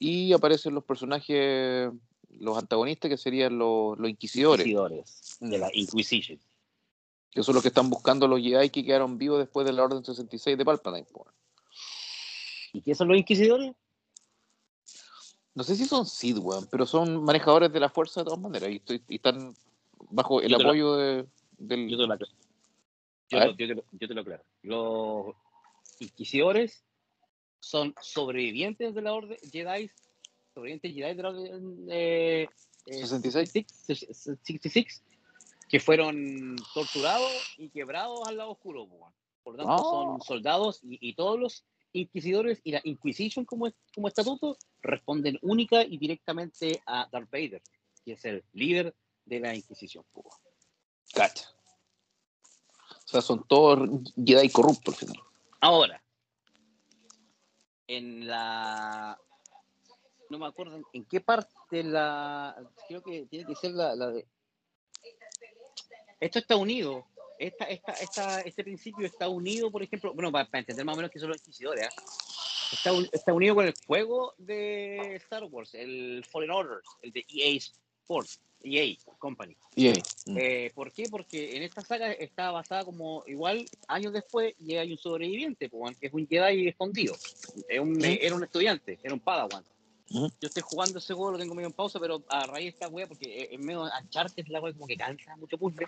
[0.00, 1.88] y aparecen los personajes,
[2.30, 5.60] los antagonistas, que serían los, los inquisidores, Inquisidores de Mm.
[5.60, 6.40] la Inquisition.
[7.30, 9.84] que son los que están buscando a los Jedi que quedaron vivos después de la
[9.84, 11.06] Orden 66 de Palpatine.
[12.72, 13.72] ¿Y qué son los Inquisidores?
[15.60, 18.70] No sé si son Sith, weón, pero son manejadores de la fuerza de todas maneras,
[18.70, 19.54] y, estoy- y están
[20.08, 21.26] bajo el Yo te lo- apoyo de,
[21.58, 21.86] del...
[21.86, 22.32] Yo te lo aclaro.
[23.28, 24.42] Yo, te- yo te lo- yo te lo aclaro.
[24.62, 25.34] Los
[25.98, 26.82] Inquisidores
[27.58, 29.90] son sobrevivientes de la Orden Jedi,
[30.54, 32.48] sobrevivientes Jedi de la Orden eh,
[32.86, 33.66] eh, 66.
[33.68, 35.02] 66, 66,
[35.68, 38.88] que fueron torturados y quebrados al lado oscuro.
[39.44, 39.78] Por lo tanto, Ah.
[39.90, 45.82] son soldados y, y todos los inquisidores y la Inquisition como, como estatuto responden única
[45.82, 47.62] y directamente a Darth Vader,
[48.04, 50.04] que es el líder de la Inquisición.
[51.12, 51.48] Cacha.
[53.04, 53.88] O sea, son todos
[54.24, 55.22] Jedi corruptos al final.
[55.60, 56.02] Ahora,
[57.88, 59.18] en la.
[60.28, 62.56] No me acuerdo en- en qué parte la.
[62.86, 64.26] Creo que tiene que ser la, la de.
[66.20, 67.06] Esto está unido.
[67.40, 70.96] Esta, esta, esta, este principio está unido, por ejemplo, bueno, para, para entender más o
[70.98, 72.02] menos qué son los inquisidores, ¿ah?
[72.70, 77.24] está, un- está unido con el juego de Star Wars, el Fallen Order, el de
[77.30, 77.56] EA
[78.02, 79.56] Sports, EA Company.
[79.74, 80.02] Y ahí.
[80.26, 80.36] mm.
[80.38, 81.08] Eh, ¿Por qué?
[81.08, 86.06] Porque en esta saga está basada como igual años después y hay un sobreviviente, que
[86.08, 87.14] es un Jedi escondido.
[87.70, 88.04] Es un- Ujú.
[88.20, 89.64] Era un estudiante, era un Padawan.
[90.10, 90.28] Ujú.
[90.42, 92.88] Yo estoy jugando ese juego, lo tengo medio en pausa, pero a raíz de esta
[92.88, 95.86] wea, porque es medio Uncharted, la wea como que cansa mucho puzzle.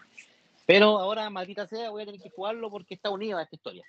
[0.67, 3.85] Pero ahora, maldita sea, voy a tener que jugarlo porque está unido a esta historia.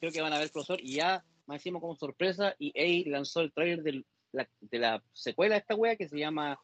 [0.00, 3.52] Creo que van a ver crossover y ya, más encima como sorpresa, EA lanzó el
[3.52, 6.58] trailer del- la- de la secuela de esta wea que se llama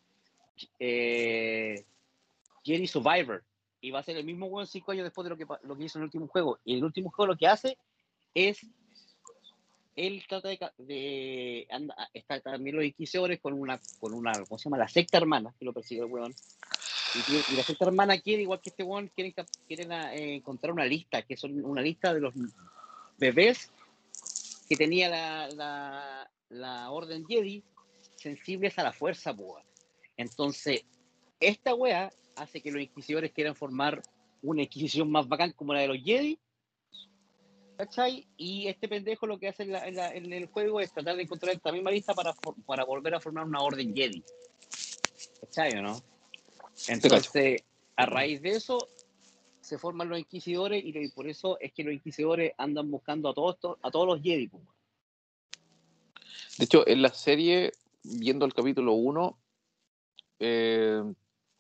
[0.79, 1.85] eh,
[2.65, 3.43] Jedi Survivor.
[3.81, 5.85] Y va a ser el mismo weón cinco años después de lo que, lo que
[5.85, 6.59] hizo en el último juego.
[6.65, 7.77] Y el último juego lo que hace
[8.35, 8.61] es.
[9.97, 10.59] Él trata de.
[10.79, 14.33] de anda, está también los inquisidores con una, con una.
[14.49, 14.79] ¿Cómo se llama?
[14.79, 16.33] La secta hermana que lo persigue el weón.
[17.15, 19.35] Y, y la secta hermana quiere, igual que este weón, quieren,
[19.67, 22.35] quieren ah, eh, encontrar una lista, que son una lista de los
[23.19, 23.71] bebés
[24.69, 27.63] que tenía la, la, Orden Jedi
[28.17, 29.63] sensibles a la fuerza, weón.
[30.17, 30.85] Entonces,
[31.41, 34.03] esta wea hace que los inquisidores quieran formar
[34.43, 36.39] una inquisición más bacán como la de los Jedi
[37.77, 38.27] ¿Cachai?
[38.37, 41.55] Y este pendejo lo que hace en, la- en el juego es tratar de encontrar
[41.55, 42.33] esta misma lista para,
[42.67, 44.23] para volver a formar una orden Jedi.
[45.41, 46.01] ¿Cachai o no?
[46.89, 47.63] Entonces,
[47.97, 48.89] a raíz de eso,
[49.61, 53.57] se forman los inquisidores y, por eso es que los inquisidores andan buscando a todos,
[53.83, 54.49] a todos los Jedi.
[54.49, 54.63] pues.
[56.59, 59.39] De hecho, en la serie, viendo el capítulo 1,
[60.41, 61.03] eh,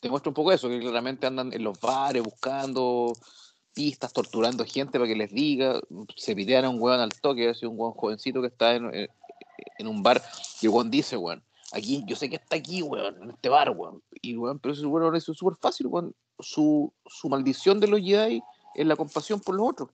[0.00, 3.12] te muestra un poco eso, que claramente andan en los bares buscando
[3.72, 5.80] pistas, torturando gente para que les diga,
[6.16, 9.08] se pitean a un weón al toque, así un weón jovencito que está en, en-
[9.78, 10.20] en un bar,
[10.60, 11.42] y el weón dice, weón,
[11.72, 14.86] aquí, yo sé que está aquí, weón, en este bar, weón, y weón, pero ese
[14.86, 18.42] weón eso es súper fácil, weón, su, su maldición de los Jedi
[18.74, 19.90] es la compasión por los otros,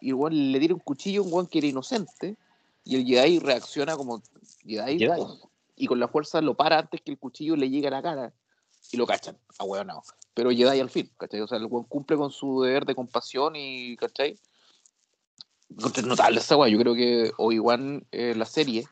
[0.00, 2.36] y weón le tira un cuchillo a un weón que era inocente,
[2.84, 4.22] y el Jedi reacciona como
[4.66, 5.22] Jedi, Jedi.
[5.76, 8.32] y con la fuerza lo para antes que el cuchillo le llegue a la cara
[8.90, 10.02] y lo cachan, a no.
[10.34, 11.40] Pero Jedi al fin, ¿cachai?
[11.40, 14.38] O sea, el weón cumple con su deber de compasión y, ¿cachai?
[16.04, 16.68] Notable esa weá.
[16.68, 18.86] Yo creo que Obi-Wan, eh, la serie,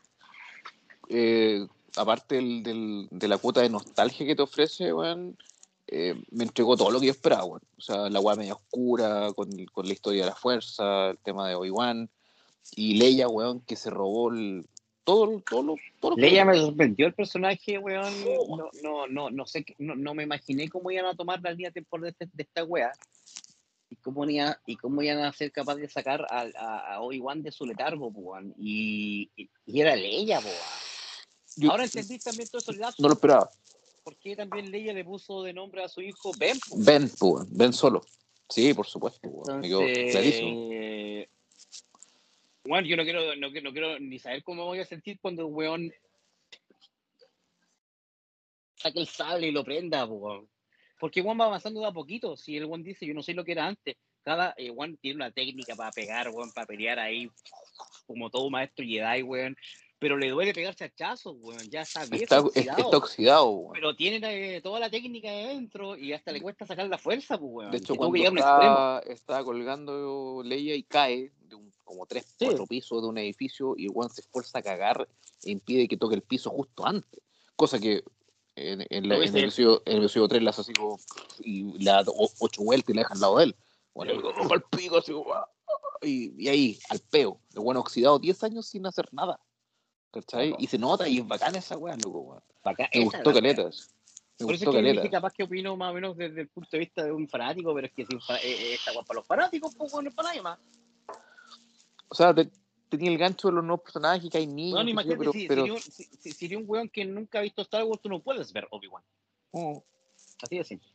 [1.09, 5.37] eh, aparte del, del- de la cuota de nostalgia que te ofrece, weón,
[5.87, 7.61] eh, me entregó todo lo que yo esperaba, weón.
[7.77, 11.47] O sea, la weá media oscura, con, con la historia de la fuerza, el tema
[11.49, 12.09] de Obi-Wan,
[12.75, 14.65] y Leia, weón, que se robó el,
[15.03, 18.13] todo, todo, lo- todo Leia me sorprendió el personaje, weón.
[18.57, 21.71] No, no, no, no sé, no, no me imaginé cómo iban a tomar la línea
[21.71, 22.91] temporal de, este- de esta wea.
[23.89, 27.43] Y cómo, iban, y cómo iban a ser capaces de sacar a, a, a Obi-Wan
[27.43, 28.53] de su letargo, weón.
[28.57, 30.55] Y, y, y era Leia, weón.
[31.61, 33.51] Yo Ahora entendí también todo eso lapsos, no lo esperaba.
[34.03, 36.75] por qué también Leia le puso de nombre a su hijo Ben, po.
[36.77, 38.01] Ben, pues, Ben solo.
[38.49, 39.29] Sí, por supuesto.
[39.59, 40.49] Me quedó clarísimo.
[40.49, 41.29] Entonces,
[42.63, 45.53] bueno, yo no quiero, no, no quiero ni saber cómo voy a sentir cuando el
[45.53, 45.93] weón
[48.75, 50.49] saque el sable y lo prenda, weón.
[50.99, 52.35] Porque weón va avanzando de a poquito.
[52.35, 53.97] Si el weón dice, yo no sé lo que era antes.
[54.23, 57.29] Cada eh, weón tiene una técnica para pegar, weón, para pelear ahí,
[58.07, 59.55] como todo maestro Jedi, weón.
[60.01, 61.69] Pero le duele pegarse hachazos, weón.
[61.69, 62.79] Ya está viejo, Está, oxidado.
[62.79, 63.73] está oxidado, weón.
[63.73, 67.37] Pero tiene eh, toda la técnica de dentro y hasta le cuesta sacar la fuerza,
[67.37, 67.69] pues, weón.
[67.71, 72.45] De hecho, cuando está, está colgando Leia y cae de un, como tres, Sí.
[72.45, 75.07] cuatro pisos de un edificio y Juan se esfuerza a cagar
[75.43, 77.21] e impide que toque el piso justo antes.
[77.55, 78.03] Cosa que
[78.55, 80.99] en, en, la- en el, episodio, en el episodio 3 la hace así como
[81.41, 82.03] y le da
[82.39, 83.55] ocho vueltas y la deja al lado de él.
[83.93, 85.47] Bueno, el pico así como, ah,
[86.01, 87.39] y, y ahí, al peo.
[87.53, 89.39] El bueno oxidado 10 años sin hacer nada.
[90.11, 90.55] ¿Cachai?
[90.59, 92.43] Y se nota y es bacán esa weá, loco, weón.
[92.63, 93.89] Bacán, Me gustó caletas.
[94.39, 95.01] Me Por eso gustó es que yo caleta.
[95.01, 97.73] dije capaz que opino más o menos desde el punto de vista de un fanático,
[97.73, 100.29] pero es que si eh, eh, esta weá para los fanáticos, pues bueno, es para
[100.29, 100.59] nadie más.
[102.09, 102.49] O sea, te-
[102.89, 105.47] tenía el gancho de los nuevos personajes, que hay niños, sé yo, imagínate, pero, si,
[105.47, 108.01] pero si, un, si, si- si eres un weón que nunca ha visto Star Wars,
[108.01, 109.03] tú no puedes ver Obi-Wan.
[109.51, 109.83] oh,
[110.41, 110.89] Así de simple.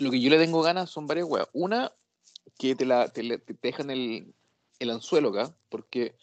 [0.00, 1.46] lo que yo le tengo ganas son varias weas.
[1.52, 1.92] Una,
[2.58, 4.34] que te, la, te, te dejan el,
[4.80, 6.16] el anzuelo acá, porque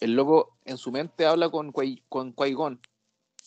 [0.00, 2.80] el loco en su mente habla con, con Qui-Gon.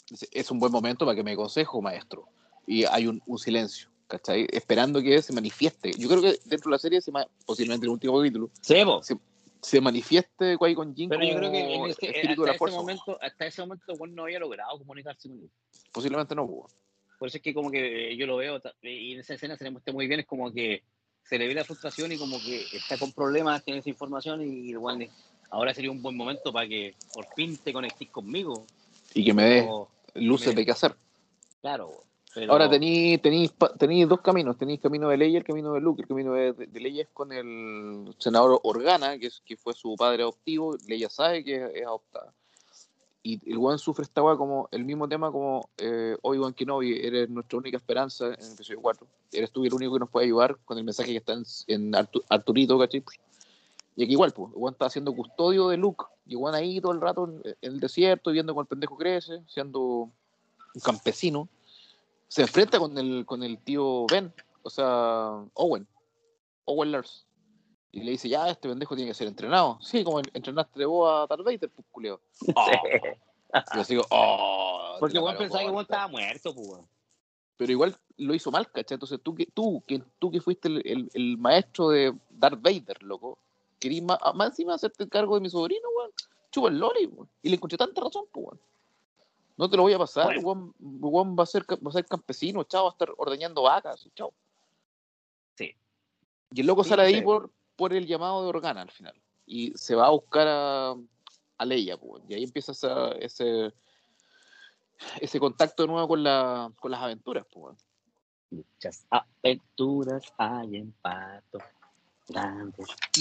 [0.10, 2.28] Dice, Es un buen momento para que me aconsejo, maestro.
[2.68, 4.48] Y hay un, un silencio, ¿cachai?
[4.52, 5.92] Esperando que se manifieste.
[5.98, 7.12] Yo creo que dentro de la serie, se
[7.46, 8.50] posiblemente en el último capítulo,
[8.86, 9.02] po.
[9.62, 12.58] se manifieste Qui-Gon Jinn Pero yo creo que en ese- espíritu de hasta, la ese
[12.60, 12.78] fuerza.
[12.78, 15.50] momento, hasta ese momento weón no había logrado comunicarse con él.
[15.92, 16.68] Posiblemente no, weón.
[17.20, 19.56] Por eso es que como que eh, yo lo veo, ta- y en esa escena
[19.58, 20.84] se le muestra muy bien, es como que
[21.24, 24.70] se le ve la frustración y como que está con problemas, tiene esa información y
[24.72, 25.10] igual
[25.54, 28.66] ahora sería un buen momento para que por fin te conectes conmigo.
[29.14, 30.96] Y que me O- luces me- de qué hacer.
[31.62, 31.92] claro,
[32.34, 36.02] pero Ahora tenéis dos caminos, tenéis el camino de Leia y el camino de Luke.
[36.02, 39.96] El camino de, de Leia es con el senador Organa, que, es, que fue su
[39.96, 40.76] padre adoptivo.
[40.88, 42.34] Leia sabe que es adoptada.
[43.22, 47.30] Y el weón sufre esta weá como el mismo tema como eh, Obi-Wan Kenobi, eres
[47.30, 49.08] nuestra única esperanza en el episodio 4.
[49.32, 51.92] Eres tú el único que nos puede ayudar con el mensaje que está en, en
[51.94, 53.04] Artu- Arturito, ¿cachai?
[53.96, 56.06] Y aquí igual, pues, weón está siendo custodio de Luke.
[56.26, 59.80] Y weón ahí todo el rato en, el desierto, viendo cómo el pendejo crece, siendo
[59.80, 61.48] un campesino
[62.34, 64.34] se enfrenta con el, con el tío Ben,
[64.64, 65.88] o sea, Owen,
[66.66, 67.28] Owen Lars.
[67.92, 69.78] Y le dice, ya, este pendejo tiene que ser entrenado.
[69.82, 72.20] Sí, como en- entrenaste vos a Darth Vader, pues, culeo.
[72.56, 72.66] Oh.
[73.76, 74.96] Y yo digo, oh.
[75.00, 75.82] porque paro pensaba que corta.
[75.94, 76.82] estaba muerto, pues.
[77.56, 78.96] Pero igual lo hizo mal, ¿cachai?
[78.96, 83.04] Entonces tú que, tú, que, tú que fuiste el, el- el maestro de Darth Vader,
[83.04, 83.38] loco,
[83.84, 86.12] querís más, más encima hacerte cargo de mi sobrino, weón.
[86.52, 87.30] Chupa el loli, weón.
[87.42, 88.62] Y le encontré tanta razón, pues, weón.
[89.58, 90.42] No te lo voy a pasar, Bueno.
[90.48, 90.76] weón.
[90.80, 94.34] Weón va a ser, va a ser campesino, chao, va a estar ordeñando vacas, chao.
[95.56, 95.76] Sí.
[96.52, 99.14] Y el loco Sí, sale ahí por, por el llamado de Organa al final.
[99.46, 100.96] Y se va a buscar a,
[101.58, 102.24] a Leia, pues, weón.
[102.32, 103.74] Y ahí empieza esa- ese,
[105.20, 107.78] ese contacto de nuevo con, la, con las aventuras, pues, weón.
[108.52, 111.58] Muchas aventuras hay en Pato.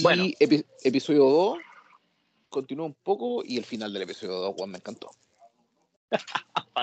[0.01, 0.25] Bueno.
[0.25, 1.57] Y episodio 2
[2.49, 5.09] continúa un poco y el final del episodio 2, Juan, me encantó.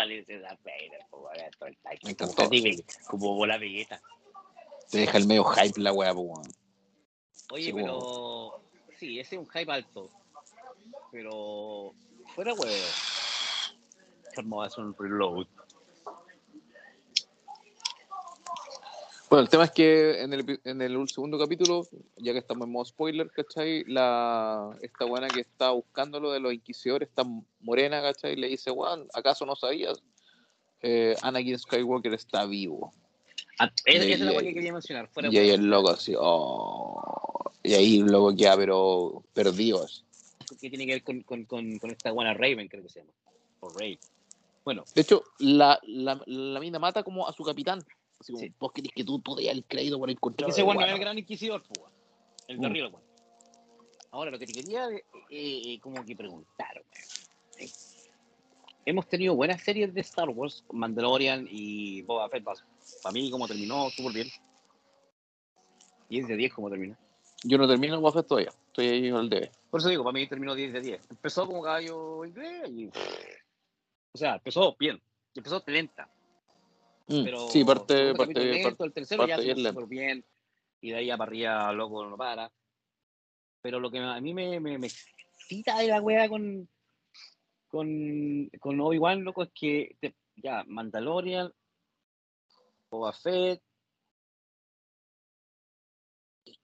[2.03, 2.51] me encantó.
[3.09, 4.03] Como bola vegeta.
[4.91, 6.49] Te deja el medio hype la weá, pues,
[7.53, 8.61] Oye, pero.
[8.99, 10.11] Sí, ese es un hype alto.
[11.13, 11.95] Pero.
[12.35, 12.75] Fuera weón.
[14.35, 15.47] ¿Cómo va a un reload?
[19.31, 22.73] Bueno, el tema es que en el, en el segundo capítulo, ya que estamos en
[22.73, 23.85] modo spoiler, ¿cachai?
[23.85, 27.23] La, esta buena que está buscando lo de los inquisidores, está
[27.61, 28.35] morena, ¿cachai?
[28.35, 30.03] Le dice, Juan, ¿acaso no sabías?
[30.83, 32.93] Eh, Anakin Skywalker está vivo.
[33.61, 35.09] Ah, esa es la que quería mencionar.
[35.31, 39.87] y ahí el loco así, oh, y ahí el loco queda, pero perdido.
[40.61, 43.13] ¿Qué tiene que ver con, con, con, con esta buena Raven, creo que se llama?
[43.61, 43.97] O Ray.
[44.65, 44.83] Bueno.
[44.93, 47.85] De hecho, la, la, la mina mata como a su capitán.
[48.21, 50.51] Así como, vos querés que tú podías el crédito por encontrar.
[50.51, 51.91] Ese bueno es el gran inquisidor, pues,
[52.49, 52.71] el de mm.
[52.71, 53.07] arriba, bueno.
[54.13, 56.85] Ahora, lo que te quería eh, eh, como que preguntar,
[57.59, 57.71] eh,
[58.85, 62.45] hemos tenido buenas series de Star Wars, Mandalorian y Boba Fett.
[62.45, 64.29] Para mí, como terminó, súper bien.
[66.09, 66.97] 10 de 10, como terminó.
[67.45, 68.53] Yo no termino el Boba Fett todavía.
[68.67, 69.51] Estoy ahí en el DB.
[69.71, 71.11] Por eso digo, para mí terminó 10 de 10.
[71.11, 72.87] Empezó como caballo inglés y.
[74.13, 75.01] O sea, empezó bien.
[75.35, 76.11] Empezó lenta.
[77.11, 80.25] Mm, pero sí, parte, parte, lento, el tercero ya se súper bien.
[80.81, 82.53] Y de ahí a parrilla, loco, no para.
[83.61, 86.69] Pero lo que a mí me, me, me excita de la wea con,
[87.67, 89.97] con, con Obi-Wan, loco, es que
[90.37, 91.53] ya, Mandalorian,
[92.89, 93.61] Boba Fett,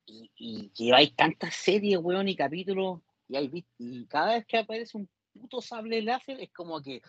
[0.06, 4.96] y, y, lleváis tantas series, weón, y capítulos, y, hay, y cada vez que aparece
[4.96, 7.02] un puto sable láser, es como que.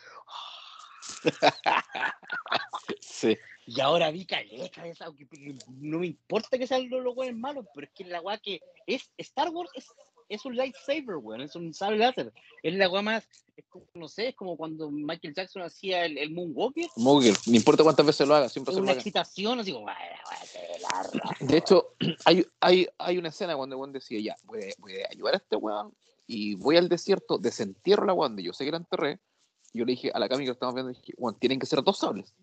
[3.01, 3.37] sí.
[3.65, 5.07] Y ahora vi caleta esa,
[5.67, 9.09] no me importa que sean los, los malos, pero es que la weá que es
[9.17, 9.87] Star Wars es,
[10.29, 12.31] es un lightsaber, weón, es un sable láser.
[12.63, 13.27] Es la weá más,
[13.57, 16.87] es como, no sé, es como cuando Michael Jackson hacía el, el Moonwalker.
[16.95, 19.87] Moonwalker, no importa cuántas veces lo haga, siempre es una excitación, así como,
[21.41, 21.93] De hecho,
[22.25, 25.37] hay, hay, hay una escena cuando Juan decía, ya, voy a, voy a ayudar a
[25.37, 25.93] este weón
[26.25, 29.19] y voy al desierto, desentierro la weón, yo sé que la enterré,
[29.73, 31.83] yo le dije a la Cami que lo estamos viendo, dije, bueno, tienen que ser
[31.83, 32.33] dos sables.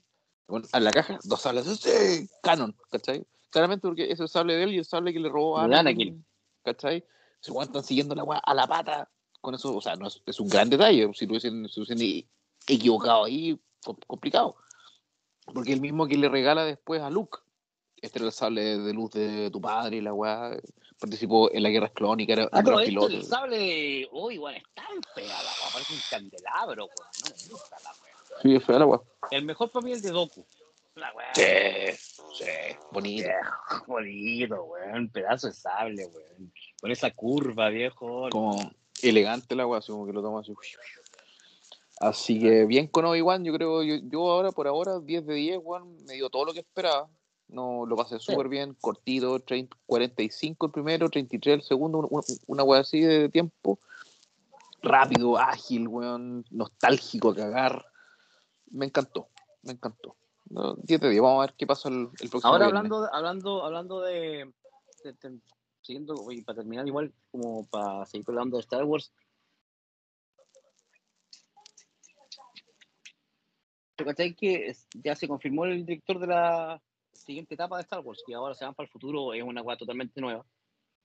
[0.46, 2.28] Bueno, a la caja, dos sables, ¡sí!
[2.42, 3.26] canon, ¿cachai?
[3.50, 6.24] Claramente porque ese sable de él y el sable que le robó a Anakin,
[6.62, 7.04] ¿cachai?
[7.40, 9.10] Se están siguiendo la a la pata
[9.40, 11.68] con eso, o sea, no es, es un gran detalle, si lo hubiesen,
[12.66, 13.60] equivocado ahí,
[14.06, 14.56] complicado.
[15.44, 17.38] Porque el mismo que le regala después a Luke,
[18.04, 20.56] este era el sable de luz de tu padre y la weá,
[20.98, 23.08] participó en la guerra clónica, era ah, pero piloto.
[23.08, 27.10] el sable de oh, igual es tan fea la parece un candelabro, weón.
[27.22, 28.42] No me gusta la weá.
[28.42, 29.00] Sí, es fea la weá.
[29.30, 30.44] El mejor para mí es de Doku.
[30.96, 31.34] La weá.
[31.34, 31.92] Sí,
[32.38, 33.28] sí, bonito.
[33.86, 35.08] bonito, weón.
[35.08, 36.52] Pedazo de sable, weón.
[36.80, 38.28] Con esa curva, viejo.
[38.30, 38.70] Como
[39.02, 40.52] elegante la weá, así como que lo toma así.
[42.00, 45.58] Así que bien con Obi-Wan, yo creo, yo, yo, ahora, por ahora, 10 de 10,
[45.62, 47.08] weón, me dio todo lo que esperaba.
[47.48, 52.62] No, lo pasé súper bien, cortito, 30, 45 el primero, 33 el segundo, una, una
[52.64, 53.78] wea así de tiempo.
[54.82, 57.86] Rápido, ágil, weón, nostálgico a cagar.
[58.70, 59.28] Me encantó,
[59.62, 60.16] me encantó.
[60.46, 64.00] 10 de 10, vamos a ver qué pasa el, el próximo Ahora hablando, hablando, hablando
[64.02, 64.52] de,
[65.80, 69.12] siguiendo, y para terminar igual, como para seguir hablando de Star Wars,
[73.96, 76.82] ¿Cachai que ya se confirmó el director de la
[77.14, 79.76] siguiente etapa de Star Wars, que ahora se van para el futuro, es una cosa
[79.78, 80.44] totalmente nueva.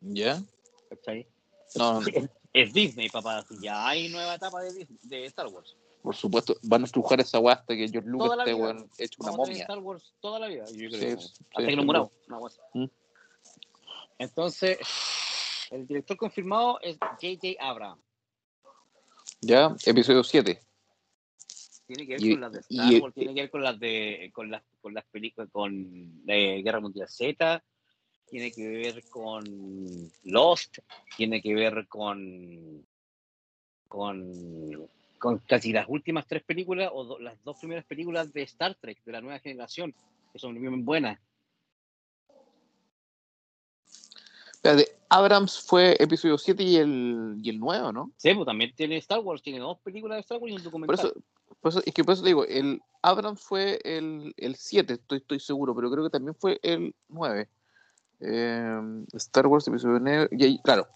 [0.02, 0.42] ¿Ya?
[1.76, 2.02] No,
[2.54, 3.46] Es, Disney, papá.
[3.62, 5.76] Ya hay nueva etapa de, de, Star Wars.
[6.02, 9.62] Por supuesto, van a estrujar esa guasta hasta que George Lucas esté hecho una momia.
[9.62, 11.20] Star Wars toda la vida, yo creo.
[11.20, 12.12] Sí, hasta que lo muramos.
[12.74, 12.86] ¿Mm?
[14.18, 14.80] Entonces,
[15.72, 17.48] el director confirmado es J.J.
[17.60, 18.02] Abrams.
[19.42, 20.69] Ya, episodio 7
[21.90, 24.52] tiene que ver con las de Star Wars, tiene que ver con las de con
[24.52, 27.64] las con las películas con de Guerra Mundial Z,
[28.30, 29.44] tiene que ver con
[30.26, 30.78] Lost,
[31.18, 32.86] tiene que ver con
[33.88, 34.88] con
[35.18, 39.12] con casi las últimas tres películas o las dos primeras películas de Star Trek de
[39.12, 39.96] la nueva generación,
[40.32, 41.20] que son muy buenas.
[45.10, 48.12] Abrams fue episodio 7 y el, y el 9, ¿no?
[48.18, 51.14] Sí, pues también tiene Star Wars, tiene dos películas de Star Wars y un documental.
[51.62, 55.40] Por eso, es que por eso digo, el Abrams fue el, el 7, estoy, estoy
[55.40, 57.50] seguro, pero creo que también fue el 9.
[58.22, 60.30] Em, Star Wars, episodio 9.
[60.32, 60.88] Y ahí, claro,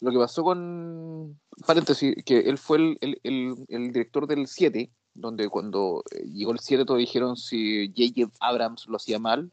[0.00, 1.38] lo que pasó con.
[1.66, 6.52] Paréntesis, que él fue el, el, el, el director del 7, donde cuando eh, llegó
[6.52, 8.32] el 7 todos dijeron si J.J.
[8.40, 9.52] Abrams lo hacía mal,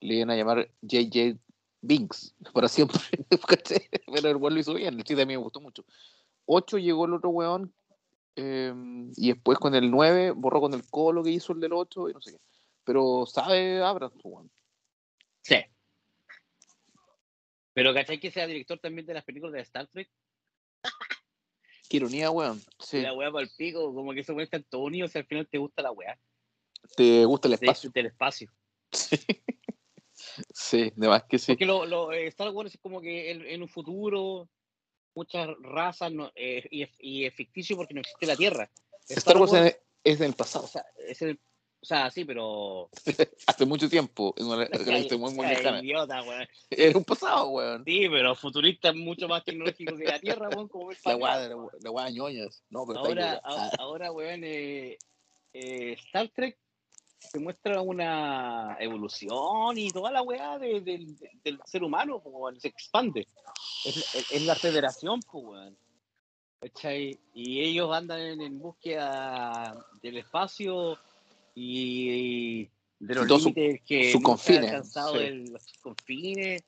[0.00, 1.38] le iban a llamar J.J.
[1.80, 3.00] Binks, para siempre.
[4.12, 5.84] Pero el weón lo hizo bien, el chiste a mí me gustó mucho.
[6.46, 7.72] 8 llegó el otro weón,
[8.36, 8.72] eh,
[9.16, 12.12] y después con el 9 borró con el colo que hizo el del 8 y
[12.12, 12.40] no sé qué.
[12.84, 14.50] Pero sabe Abrams, pues, weón.
[15.42, 15.56] Sí.
[17.72, 20.10] Pero ¿cachai que sea director también de las películas de Star Trek?
[21.88, 22.62] Qué ironía, weón.
[22.78, 23.00] Sí.
[23.00, 25.48] La weá para el pico, como que eso weá está todo unido si al final
[25.48, 26.18] te gusta la weá.
[26.96, 27.90] ¿Te gusta el espacio?
[27.90, 28.50] Del espacio.
[28.92, 29.16] Sí,
[30.96, 31.52] de más que sí.
[31.52, 34.48] Porque lo, lo, eh, Star Wars es como que en, en un futuro
[35.14, 38.70] muchas razas no, eh, y, es- y es ficticio porque no existe la Tierra.
[39.08, 41.38] Star Wars es es del o pasado, sea, es el-
[41.82, 42.90] o sea, sí, pero.
[43.46, 45.80] hace mucho tiempo, en una galaxia muy, muy Ay, lejana.
[45.80, 46.46] idiota, weón.
[46.68, 47.84] Es un pasado, weón.
[47.86, 50.96] Sí, pero futurista mucho más tecnológico que la Tierra, weón, como el
[51.80, 52.62] La ñoñas.
[52.70, 53.58] No, pero Ahora, equivocado.
[53.60, 54.98] a- ahora, weón, eh,
[55.54, 56.58] eh, Star Trek
[57.32, 62.68] te muestra una evolución y toda la weá de- del- del ser humano, weón, se
[62.68, 63.26] expande.
[63.84, 65.72] Es, es- es la federación, pues.
[67.34, 70.98] Y ellos andan en, en búsqueda del espacio
[71.54, 72.68] y
[72.98, 75.24] de los sus- límites que han confines, alcanzado sí.
[75.24, 76.62] el- los confines.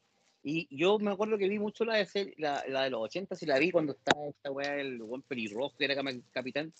[0.44, 3.46] Y yo me acuerdo que vi mucho la de, la, la de los 80 y
[3.46, 5.94] la vi cuando estaba esta weá, el buen pelirrojo que era
[6.32, 6.72] capitán,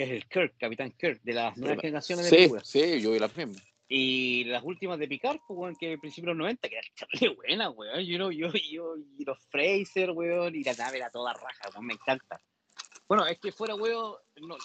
[0.00, 2.66] que es el Kirk, capitán Kirk, de las nuevas generaciones de Sí, películas.
[2.66, 3.60] sí, yo vi la misma.
[3.86, 6.76] Y las últimas de Picard, pues, weón, que principios de los 90, que
[7.20, 8.00] eran buenas, weón.
[8.04, 11.86] Yo, no- yo, yo, y los Fraser, weón, y la nave era toda raja, weón,
[11.86, 12.40] me encanta.
[13.08, 14.56] Bueno, es que fuera, weón, no,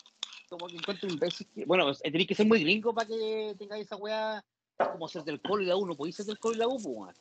[0.47, 3.85] como que encuentro un imbécil que- Bueno, tenéis que ser muy gringo para que tengáis
[3.87, 4.41] esa weá
[4.77, 6.75] como ser del Colo y la U, no podéis ser del Colo y la U,
[6.81, 7.13] pues, weón.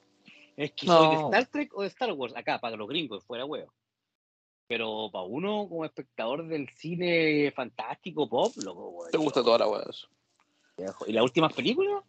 [0.56, 1.30] Es que soy de No.
[1.32, 3.66] Star Trek o de Star Wars, acá, para los gringos, fuera, weón.
[4.66, 9.06] Pero para uno, como espectador del cine fantástico, pop, loco.
[9.10, 9.82] Te gusta toda la weá.
[9.88, 10.08] eso.
[11.06, 12.02] ¿Y las últimas películas?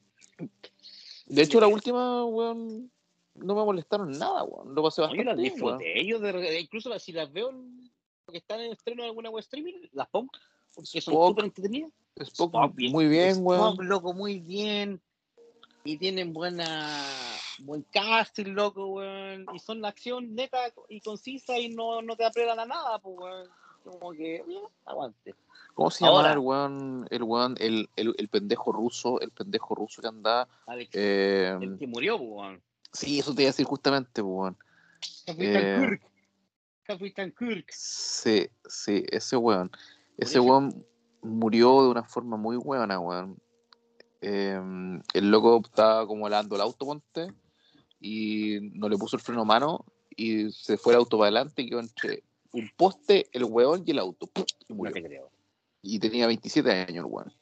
[1.26, 2.92] De hecho, la última, weón,
[3.36, 4.74] no me molestaron nada, weón.
[4.74, 6.06] Lo pasé No, yo bastante las disfruté.
[6.06, 7.52] Yo de re- incluso si las veo
[8.32, 10.32] que están en estreno de alguna web streaming, las pongo.
[10.74, 11.92] Porque son súper entretenidas.
[12.16, 13.88] Spock, Spock, muy bien, Spock, weón.
[13.88, 15.02] loco, muy bien.
[15.84, 17.06] Y tienen buena
[17.60, 19.46] buen casting, loco, weón.
[19.54, 20.58] Y son la acción neta
[20.90, 23.50] y concisa y no, no te apretan a nada, pues, weón.
[23.84, 25.36] Como que, bien, aguante.
[25.76, 30.02] ¿Cómo se llama el weón, el weón, el, el, el pendejo ruso, el pendejo ruso
[30.02, 30.48] que andaba?
[30.66, 32.64] Alex, Eh, el que murió, pues, weón.
[32.92, 34.58] sí, eso te iba a decir justamente, weón.
[35.26, 36.02] Capitán eh, Kirk.
[36.84, 37.66] Capitán Kirk.
[37.72, 39.70] Sí, sí, ese weón.
[40.18, 40.86] Ese weón
[41.22, 43.38] murió de una forma muy weona, weón.
[44.22, 44.60] Eh,
[45.14, 47.32] el loco estaba como helando el auto, ponte,
[48.06, 49.84] y no le puso el freno a mano
[50.16, 53.92] y se fue el auto para adelante y quedó entre un poste, el weón y
[53.92, 54.28] el auto.
[54.28, 54.46] ¡pum!
[54.68, 54.94] Y No murió.
[54.94, 55.32] te creo.
[55.82, 57.34] Y tenía 27 años el weón.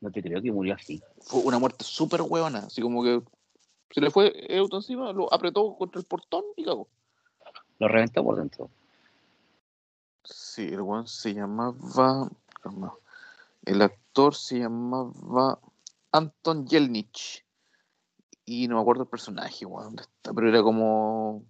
[0.00, 1.02] No te creo que murió así.
[1.22, 3.22] Fue una muerte súper weona, así como que
[3.90, 6.86] se le fue el auto encima, lo apretó contra el portón y cagó.
[7.78, 8.68] Lo reventó por dentro.
[10.22, 12.28] Sí, el weón se llamaba.
[13.64, 15.58] El actor se llamaba
[16.12, 17.42] Anton Yelnich.
[18.50, 21.44] Y no me acuerdo el personaje, weón, pero era como.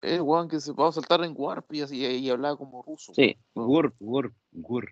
[0.00, 3.12] El weón que se va a saltar en Warp y así y hablaba como ruso.
[3.12, 4.88] Sí, Gurp, Gurp, Gurp.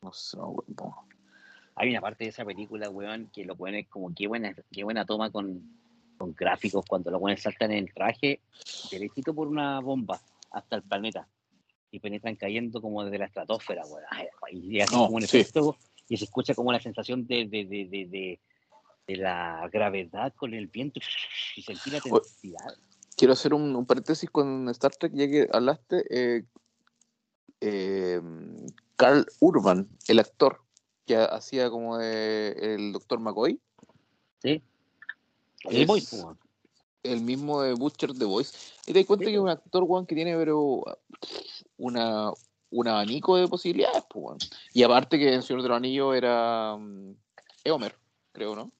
[0.00, 1.06] No sé, weón, no.
[1.74, 5.04] Hay una parte de esa película, weón, que lo ponen como qué buena, qué buena
[5.04, 5.62] toma con,
[6.16, 8.40] con gráficos cuando los buenos saltan en el traje
[8.90, 10.22] derechito por una bomba
[10.52, 11.28] hasta el planeta
[11.90, 14.04] y penetran cayendo como desde la estratosfera, weón.
[14.52, 15.40] Y No, como un sí.
[15.40, 15.76] efecto
[16.08, 18.40] y se escucha como la sensación de, de, de, de,
[19.06, 21.00] de- la gravedad con el viento
[21.56, 22.08] y sentir la Oye.
[22.16, 22.74] intensidad.
[23.16, 26.04] Quiero hacer un, un paréntesis con Star Trek, ya que hablaste.
[26.10, 26.44] eh,
[27.60, 28.20] eh,
[28.96, 30.62] Carl Urban, el actor
[31.06, 33.60] que hacía como de el doctor McCoy.
[34.42, 34.62] ¿Sí?
[35.64, 35.86] Es- El
[36.22, 36.38] weón.
[37.02, 38.56] el mismo de Butcher The Voice.
[38.86, 40.82] Y te das cuenta Sí, que es un actor, weón, que tiene, pero
[41.76, 42.30] una,
[42.70, 44.48] un abanico de posibilidades, pues.
[44.72, 47.14] Y aparte que el Señor de los Anillos era mm,
[47.64, 47.96] Eomer,
[48.32, 48.70] creo, ¿no?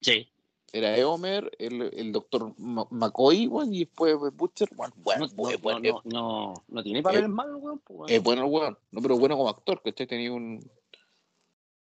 [0.00, 0.28] Sí.
[0.72, 5.58] Era Eomer, el, el doctor McCoy, weón, y después Butcher, weón, No, bueno, no, bueno,
[5.62, 7.78] bueno, no, no, no tiene papeles malos, weón.
[7.80, 10.70] pues, es bueno el weón, no, pero bueno como actor, que tenía un...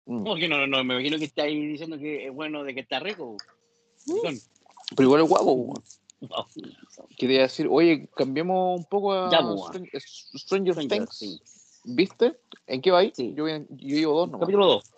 [0.05, 2.81] un- No, que no, me imagino que está ahí diciendo que es bueno de que
[2.81, 3.37] está rico.
[4.05, 5.83] Pero igual es guapo, weón.
[6.21, 6.47] no,
[7.17, 9.89] Quería decir, oye, cambiemos un poco a Ya, pues, Stran-
[10.39, 11.81] Stranger, Stranger Things.
[11.85, 12.39] ¿Viste?
[12.67, 13.13] ¿En qué va ahí?
[13.15, 13.33] Sí.
[13.35, 14.41] Yo, yo llevo dos nomás.
[14.41, 14.93] Capítulo 2.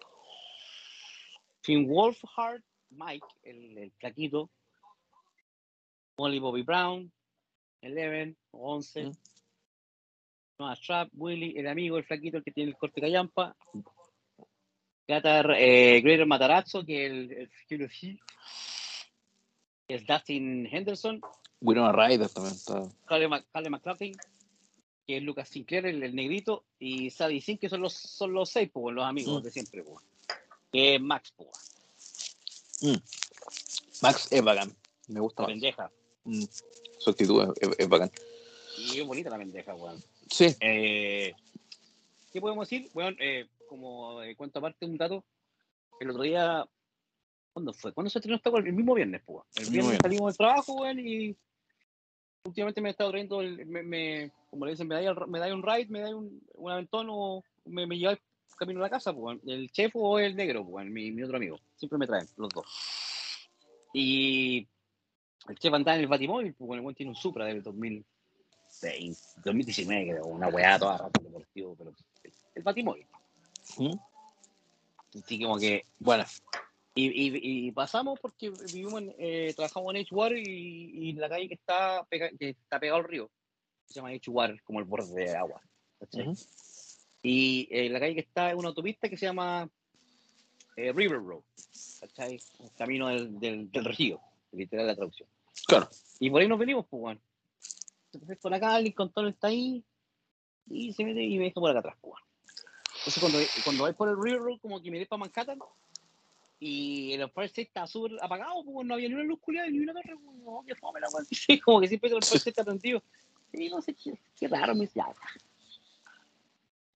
[1.62, 4.50] Finn Wolfhard, Mike, el, el flaquito.
[6.16, 7.12] Molly Bobby Brown,
[7.80, 9.04] Eleven, 11.
[9.04, 9.12] Mm.
[10.58, 13.56] Noah Trapp, Willy, el amigo, el flaquito, el que tiene el corte callampa.
[15.06, 18.18] Gatar, eh, Greater Matarazzo, que es el, el que sí.
[19.86, 21.20] es Dustin Henderson,
[21.60, 22.82] Winona Ryder también está.
[23.06, 24.16] Caleb McLaughlin,
[25.06, 28.50] que es Lucas Sinclair, el, el negrito, y Sadie Sink, que son los, son los
[28.50, 29.44] seis, pues, los amigos Mm.
[29.44, 30.04] de siempre, pues.
[30.72, 31.77] Que es Max, pues,
[34.02, 34.74] Max es bacán.
[35.08, 35.52] Me gusta la más.
[35.54, 35.90] pendeja.
[36.24, 36.44] Mm,
[36.98, 38.10] Su actitud es, es- es bacán.
[38.76, 40.02] Y es bonita la pendeja, weón.
[40.30, 40.54] Sí.
[40.60, 41.32] Eh,
[42.32, 42.90] ¿Qué podemos decir?
[42.92, 45.24] Bueno, eh, como eh, cuento aparte un dato,
[46.00, 46.64] el otro día,
[47.52, 47.92] ¿cuándo fue?
[47.92, 48.50] ¿Cuándo se estrenó esta?
[48.50, 49.44] El mismo viernes, pues.
[49.56, 51.36] El viernes salimos del trabajo, weón, y
[52.44, 55.52] últimamente me he estado trayendo, el, me, me- como le dicen, me da, me da
[55.54, 58.18] un ride, me da un, un aventón o me, me lleva
[58.56, 61.58] camino a la casa, pues, el chef o el negro, pues, mi, mi otro amigo.
[61.76, 62.66] Siempre me traen, los dos.
[63.92, 64.66] Y
[65.48, 70.24] el chef andaba en el Batimóvil, pues, el tiene un Supra del 2006, 2019, creo,
[70.26, 73.06] una weá toda rato deportivo, pero el, el Batimóvil.
[73.76, 73.96] Mm.
[75.22, 76.24] Así como que, bueno,
[76.94, 81.48] y, y, y pasamos porque vivimos en, eh, trabajamos en Edgewater y, y la calle
[81.48, 83.30] que está, pega- que está pegado al río
[83.86, 85.62] se llama Edgewater, como el borde de agua.
[85.98, 86.28] ¿cachai?
[86.28, 86.38] Ujú.
[87.22, 89.68] Y eh, la calle que está es una autopista que se llama
[90.76, 91.42] eh, River Road,
[92.00, 92.40] ¿cachai?
[92.60, 94.20] El camino del, del, del río,
[94.52, 95.28] literal la traducción.
[95.66, 95.88] Claro.
[96.20, 97.20] Y por ahí nos venimos, pues, bueno.
[98.12, 99.84] Entonces, por acá, el Tunnel está ahí
[100.70, 102.12] y se mete y me deja por acá atrás, pues.
[102.12, 102.26] bueno.
[102.98, 105.58] Entonces, cuando, cuando vais por el River Road, como que me para Manhattan
[106.60, 109.78] y el Empire State estaba súper apagado, pues, no había ni una luz culiada ni
[109.78, 111.08] una torre, pues, no, qué fome la.
[111.30, 113.02] Sí, como que siempre el Empire State está prendido.
[113.52, 115.06] Y no sé, qué, qué raro, me decía.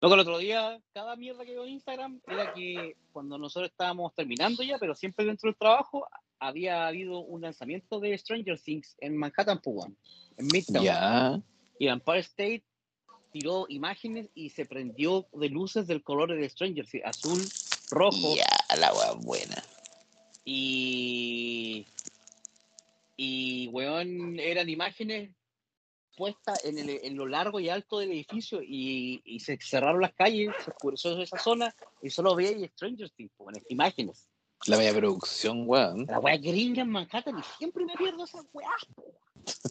[0.02, 4.12] Luego el otro día, cada mierda que veo en Instagram era que cuando nosotros estábamos
[4.16, 6.08] terminando ya, pero siempre dentro del trabajo,
[6.40, 9.96] había habido un lanzamiento de Stranger Things en Manhattan, pues, weón,
[10.38, 10.84] en Midtown.
[10.84, 11.40] Ya.
[11.78, 12.64] Y Empire State
[13.30, 17.40] tiró imágenes y se prendió de luces del color de Stranger Things, azul,
[17.92, 18.34] rojo.
[18.34, 19.62] Ya, la weá buena.
[20.44, 21.86] Y.
[23.16, 25.30] Y, weón, eran imágenes
[26.16, 30.12] puestas en, el, en lo largo y alto del edificio y, y se cerraron las
[30.12, 34.28] calles, se oscureció esa zona y solo veía Stranger Things, po, en imágenes.
[34.66, 36.06] La media producción, weón.
[36.06, 39.04] La weá gringa en Manhattan y siempre me pierdo esas weás, po.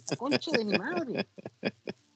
[0.09, 1.27] La concha de mi madre.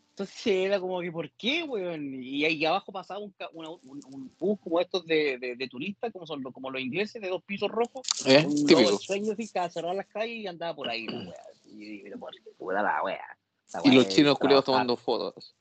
[0.10, 2.24] Entonces era como que, ¿por qué, weón?
[2.24, 5.68] Y ahí abajo pasaba un, ca- una- un, un bus como estos de, de, de
[5.68, 8.46] turistas, como son los- como los ingleses, de dos pisos rojos, ¿Eh?
[8.66, 8.96] Típico.
[8.96, 11.44] así, que cerraba las calles y andaba por ahí, la wea.
[11.66, 12.40] Y yo por qué,
[12.74, 13.38] la wea.
[13.78, 15.56] Esta Y los chinos culiados tomando fotos.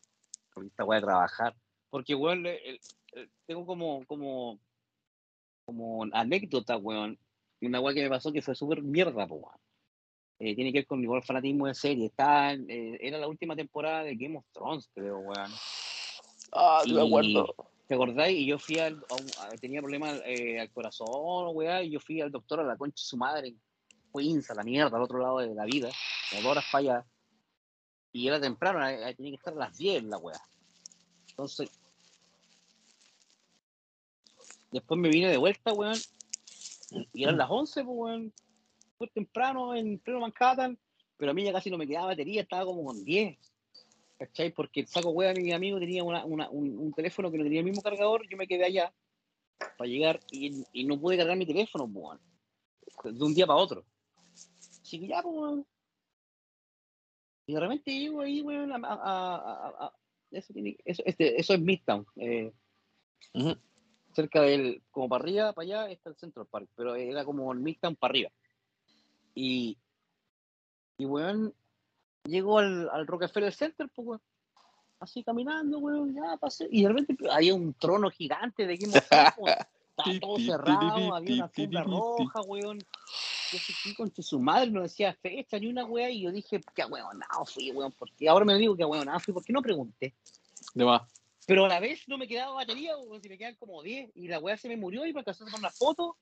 [0.55, 1.55] por Esta wea de trabajar.
[1.91, 2.81] Porque, weón, el- el-
[3.13, 4.59] el- tengo como, como,
[5.65, 7.19] como anécdota, weón.
[7.61, 9.59] Una wea que me pasó que fue súper mierda, po, weón.
[10.41, 12.07] Eh, tiene que ver con mi fanatismo de serie.
[12.07, 15.51] Está, eh, era la última temporada de Game of Thrones, creo, weón.
[16.53, 17.55] Ah, Y- acuerdo.
[17.87, 18.39] ¿Te acordáis?
[18.39, 19.05] Y yo fui al.
[19.39, 22.77] a a- tenía problemas eh, al corazón, weá, y yo fui al doctor a la
[22.77, 23.61] concha de su madre en
[24.13, 25.91] Queens, a la mierda, al otro lado de la vida,
[26.31, 27.07] como horas para allá.
[28.15, 28.79] Y era temprano,
[29.17, 30.41] tenía que estar a las 10 la weá.
[31.31, 31.69] Entonces.
[34.71, 35.99] Después me vine de vuelta, weón.
[37.13, 38.33] Y eran las 11, pues, weón.
[38.97, 40.79] Fue temprano, en pleno Manhattan.
[41.17, 43.37] Pero a mí ya casi no me quedaba batería, estaba como con 10.
[44.17, 44.53] ¿Cachai?
[44.53, 47.67] Porque el saco de mi amigo tenía una- una- un, teléfono que no tenía el
[47.67, 48.95] mismo cargador, yo me quedé allá
[49.77, 52.21] para llegar y, no pude cargar mi teléfono, pues,
[53.03, 53.17] weón.
[53.19, 53.85] de un día para otro.
[54.83, 55.67] Así que ya, pues, weón.
[57.47, 59.93] Y de repente llego ahí, weón, a,
[60.31, 62.53] eso, tiene- eso, este, eso es Midtown, eh,
[63.35, 63.57] Ujú.
[64.15, 67.61] cerca del, como para arriba, para allá está el Central Park, pero era como el
[67.61, 68.31] Midtown para arriba.
[69.35, 69.77] Y,
[70.99, 71.55] y weón,
[72.25, 74.23] llego al, al Rockefeller Center, pues, weón.
[75.01, 76.67] Así caminando, weón, ya pasé.
[76.71, 79.35] Y de repente había un trono gigante de Game of Thrones.
[79.97, 82.79] Estaba todo cerrado, había una alfombra roja, weón.
[83.55, 86.11] Yo con su madre no decía fecha ni una weá.
[86.11, 87.93] Y yo dije, qué weón, no fui, weón.
[87.93, 90.15] Porque ahora me digo que weón, no fui, ¿por qué no pregunté?
[90.75, 91.03] De más.
[91.47, 94.13] Pero a la vez no me quedaba batería, weón, si me quedan como 10.
[94.15, 96.17] Y la weá se me murió y me alcanzó a tomar una foto.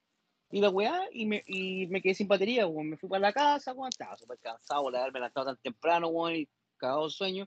[0.51, 2.91] Y la weá, y me, y me quedé sin batería, weón.
[2.91, 3.89] Me fui para la casa, weón.
[3.89, 6.37] Estaba súper cansado de haberme levantado tan temprano, weón.
[6.37, 7.47] Y cagado sueño.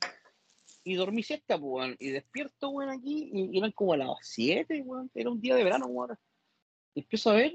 [0.84, 1.96] Y dormí siesta, pues, weón.
[2.00, 3.30] Y despierto, weón, aquí.
[3.34, 5.12] Y eran como a las 7, weón.
[5.14, 6.18] Era un día de verano, weón.
[6.94, 7.54] Y empiezo a ver.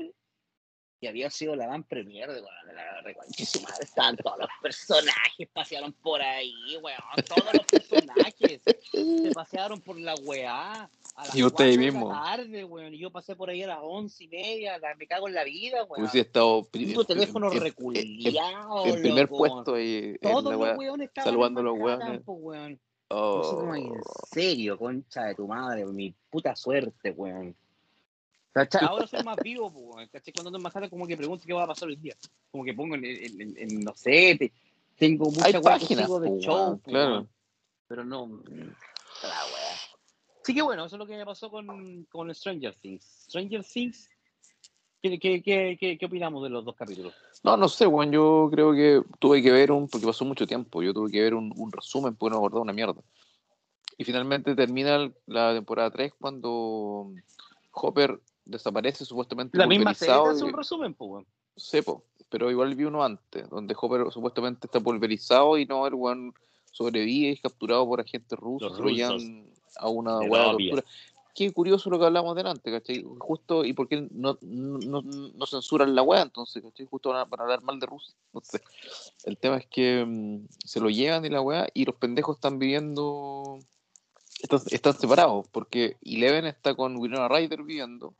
[1.03, 3.85] Y había sido la van premier de, la reconcha de su madre.
[3.85, 6.99] Estaban todos los personajes, pasearon por ahí, weón.
[7.27, 8.61] Todos los personajes
[8.93, 10.91] se pasearon por la weá.
[11.17, 12.09] A las Y usted ahí 4 de la mismo.
[12.13, 12.95] tarde, weón.
[12.95, 14.79] Y yo pasé por ahí a las once y media.
[14.79, 16.03] la- me cago en la vida, weón.
[16.03, 18.87] Hubiese estado Puto teléfono reculiado.
[18.87, 19.39] en primer loco.
[19.39, 22.23] puesto y Todos la los weones estaban a los weones.
[22.27, 22.81] weón.
[23.13, 23.57] Oh.
[23.57, 23.93] como, en
[24.33, 27.57] serio, concha de tu madre, mi puta suerte, weón.
[28.53, 28.85] ¿Cachai?
[28.85, 30.33] Ahora soy más vivo, pues, ¿cachai?
[30.35, 32.17] Cuando ando en Manhattan, como que pregunto qué va a pasar hoy día.
[32.51, 34.53] Como que pongo en, en, en, no sé, te,
[34.97, 37.29] tengo muchas páginas de po, show, po, claro.
[37.87, 38.43] Pero no.
[38.49, 39.77] La wea.
[40.45, 43.25] Sí que bueno, eso es lo que me pasó con, con Stranger Things.
[43.29, 44.09] Stranger Things,
[45.01, 47.15] ¿qué, qué, qué, qué, opinamos de los dos capítulos?
[47.45, 48.11] No, no sé, weón.
[48.11, 49.89] Yo creo que tuve que ver un.
[49.89, 50.83] Porque pasó mucho tiempo.
[50.83, 53.01] Yo tuve que ver un, un resumen porque no acordaba una mierda.
[53.97, 57.13] Y finalmente termina la temporada 3 cuando
[57.73, 61.27] Hopper desaparece supuestamente La misma serie hace un resumen, pues.
[61.57, 66.35] Sepo, pero igual vi uno antes, donde Hopper supuestamente está pulverizado y no, el weón
[66.71, 70.45] sobrevive y es capturado por agentes rusos, lo llevan a una novia.
[70.45, 70.85] tortura.
[71.35, 73.05] Qué curioso lo que hablamos delante, ¿cachai?
[73.19, 76.87] Justo, ¿y por qué no, no, no censuran la weá entonces, ¿cachai?
[76.87, 78.61] Justo para, para hablar mal de Rusia, no sé.
[79.25, 82.59] El tema es que mm, se lo llevan y la weá, y los pendejos están
[82.59, 83.59] viviendo,
[84.43, 88.15] están, están separados, porque Eleven está con Winona Ryder viviendo,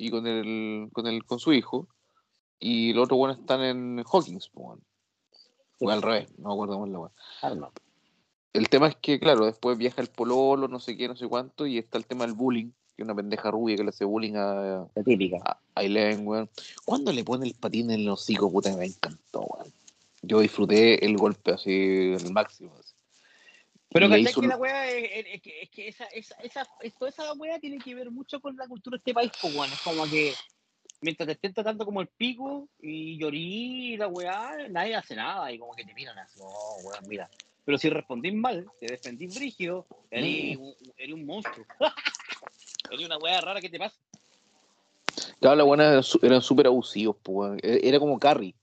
[0.00, 1.88] y con el, con el, con su hijo,
[2.58, 4.78] y los otros buenos están en Hawkins, po,
[5.78, 7.10] o al revés, no me acuerdo más la weá.
[7.54, 7.70] Know.
[8.52, 11.66] El tema es que, claro, después viaja el pololo, no sé qué, no sé cuánto,
[11.66, 14.34] y está el tema del bullying, que es una pendeja rubia que le hace bullying
[14.34, 15.38] a, La típica.
[15.44, 16.50] a, a Eleven, weón.
[16.84, 19.72] ¿Cuándo le pone el patín en el hocico, puta, me encantó, weón?
[20.22, 22.72] Yo disfruté el golpe así, el máximo.
[22.78, 22.89] así.
[23.92, 27.10] Pero ¿cachai hizo que la weá es, que, es que esa, esa, esa, es- toda
[27.10, 29.72] esa weá tiene que ver mucho con la cultura de este país, pues weón.
[29.72, 30.34] Es como que
[31.00, 35.50] mientras te estén tratando como el pico y llorí y la weá, nadie hace nada
[35.52, 37.28] y como que te miran así, oh weón, mira.
[37.64, 41.66] Pero si respondís mal, te defendís brígido, eres, un- eres un monstruo.
[42.90, 43.96] eres una weá rara que te pasa.
[45.40, 47.58] Claro, las buenas eran súper abusivos, pues, weón.
[47.62, 48.54] E- Era como Carrie.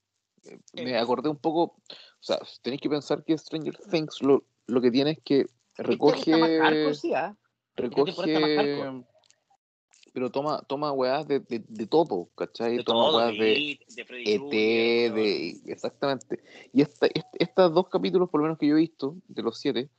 [0.45, 1.83] Eh, Me acordé un poco, o
[2.21, 5.47] sea, tenéis que pensar que Stranger Things lo, lo que tiene es que
[5.77, 6.93] recoge...
[6.93, 7.35] Sí, ¿ah?
[7.75, 8.13] recoge
[10.13, 12.77] pero toma toma weas de, de, de todo ¿cachai?
[12.77, 16.41] De toma todo, weas de, Freddy ET de exactamente
[16.73, 19.59] y esta, est- estos dos capítulos por lo menos que yo he visto de los
[19.59, 19.91] siete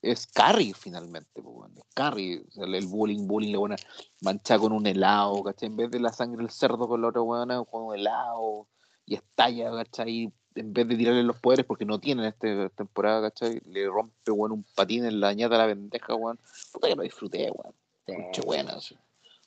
[0.00, 3.76] es Carrie finalmente es Carrie o sea, el bullying bullying la buena
[4.22, 5.66] mancha con un helado ¿cachai?
[5.68, 8.68] en vez de la sangre del cerdo con la otra weona con un helado
[9.06, 10.30] y estalla ¿cachai?
[10.54, 13.60] en vez de tirarle los poderes porque no tienen esta temporada ¿cachai?
[13.66, 16.38] le rompe weón, un patín en la ñata a la pendeja weón.
[16.72, 17.74] puta que lo disfruté weón.
[18.08, 18.96] Mucho buena, sí.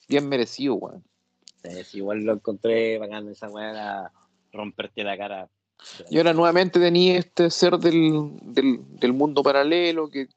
[0.07, 1.03] Bien merecido, weón.
[1.83, 4.11] Sí, igual lo encontré bacán esa weá era
[4.51, 5.49] romperte la cara.
[6.09, 10.27] Y ahora nuevamente tenía este ser del, del, del mundo paralelo que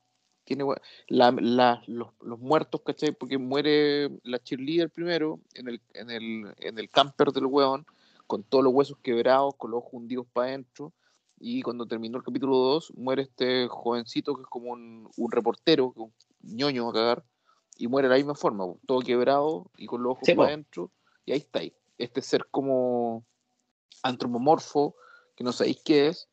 [0.44, 0.76] tiene we-
[1.08, 3.12] la, la- los, los muertos, ¿cachai?
[3.12, 7.86] Porque muere la cheerleader primero en el, en el, en el camper del weón,
[8.26, 10.92] con todos los huesos quebrados, con los ojos hundidos para adentro.
[11.38, 15.92] Y cuando terminó el capítulo 2, muere este jovencito que es como un, un reportero,
[15.96, 16.12] un
[16.42, 17.24] ñoño a cagar,
[17.76, 20.90] y muere de la misma forma, todo quebrado y con los ojos Sí, para adentro.
[21.24, 21.72] Y ahí está, ahí.
[21.98, 23.24] este ser como
[24.02, 24.94] antropomorfo,
[25.36, 26.28] que no sabéis qué es,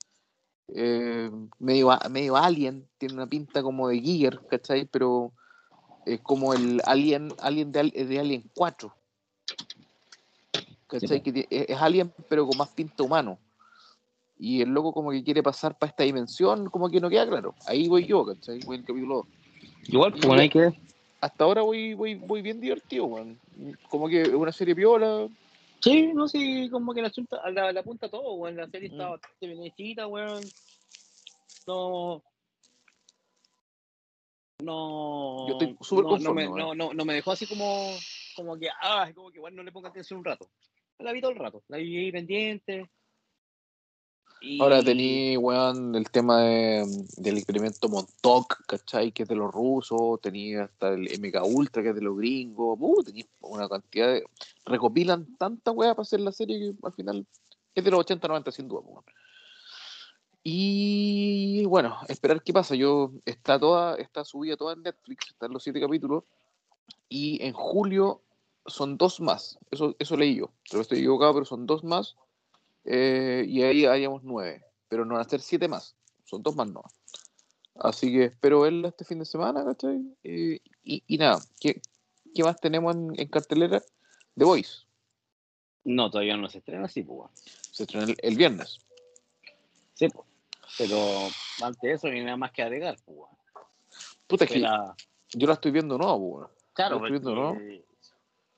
[0.68, 4.86] eh, medio, medio alien, tiene una pinta como de Giger, ¿cachai?
[4.86, 5.34] Pero
[6.06, 8.96] es como el alien, alien de, de Alien 4.
[10.90, 11.18] ¿Cachai?
[11.18, 13.38] Sí, que ti- es, alien, pero con más pinta humano.
[14.40, 17.54] Y el loco como que quiere pasar para esta dimensión, como que no queda claro.
[17.68, 18.60] Ahí voy yo, ¿cachai?
[18.66, 19.28] Voy en el capítulo 2
[19.90, 20.72] Igual, pues bueno, hay que.
[21.22, 23.40] hasta ahora voy, voy, voy bien divertido, weón.
[23.90, 25.28] Como que es una serie piola.
[25.82, 28.56] Sí, no sé, como que la, asunta, la, la apunta todo, weón.
[28.56, 29.12] La serie está Mm.
[29.12, 30.42] bastante bien hechita, weón.
[31.68, 32.24] No.
[34.64, 35.46] No.
[35.48, 37.94] Yo estoy súper no, no, conforme, me, no, no, no me dejó así como,
[38.36, 40.50] como que, ah, como que igual no le pongo atención un rato.
[41.00, 42.89] La vi todo el rato, la vi ahí pendiente.
[44.41, 44.62] Y...
[44.62, 46.86] Ahora tení, weón, el tema de-
[47.18, 49.12] del experimento Montauk, ¿cachai?
[49.12, 50.22] Que es de los rusos.
[50.22, 52.78] Tenía hasta el MK Ultra, que es de los gringos.
[52.80, 54.24] Uh, tení una cantidad de...
[54.66, 57.26] Recopilan tanta weá para hacer la serie que al final
[57.76, 59.04] es de los 80-90 sin duda, weón.
[60.43, 62.76] Y bueno, esperar qué pasa.
[62.76, 66.24] Yo está toda, está subida toda en Netflix, están los siete capítulos.
[67.10, 68.22] Y en julio
[68.70, 69.57] son dos más.
[69.72, 70.51] Eso, eso leí yo.
[70.70, 72.15] Pero estoy equivocado, pero son dos más.
[72.86, 74.63] Eh, y ahí haríamos nueve.
[74.88, 75.95] Pero no van a ser siete más.
[76.26, 76.84] Son dos más no.
[77.76, 80.01] Así que espero verla este fin de semana, ¿cachai?
[80.24, 81.82] Eh, y, y nada, ¿qué,
[82.36, 83.82] qué más tenemos en, en cartelera?
[84.36, 84.84] The Voice.
[85.86, 87.30] No, todavía no se estrena así, pues.
[87.72, 88.80] Se estrena el, el viernes.
[89.93, 90.28] Sí, pues.
[90.78, 90.97] Pero
[91.61, 93.17] antes de eso no hay nada más que agregar, pues.
[94.28, 96.49] Puta, es que yo la estoy viendo nueva, pues.
[96.74, 97.86] Claro, estoy viendo, porque-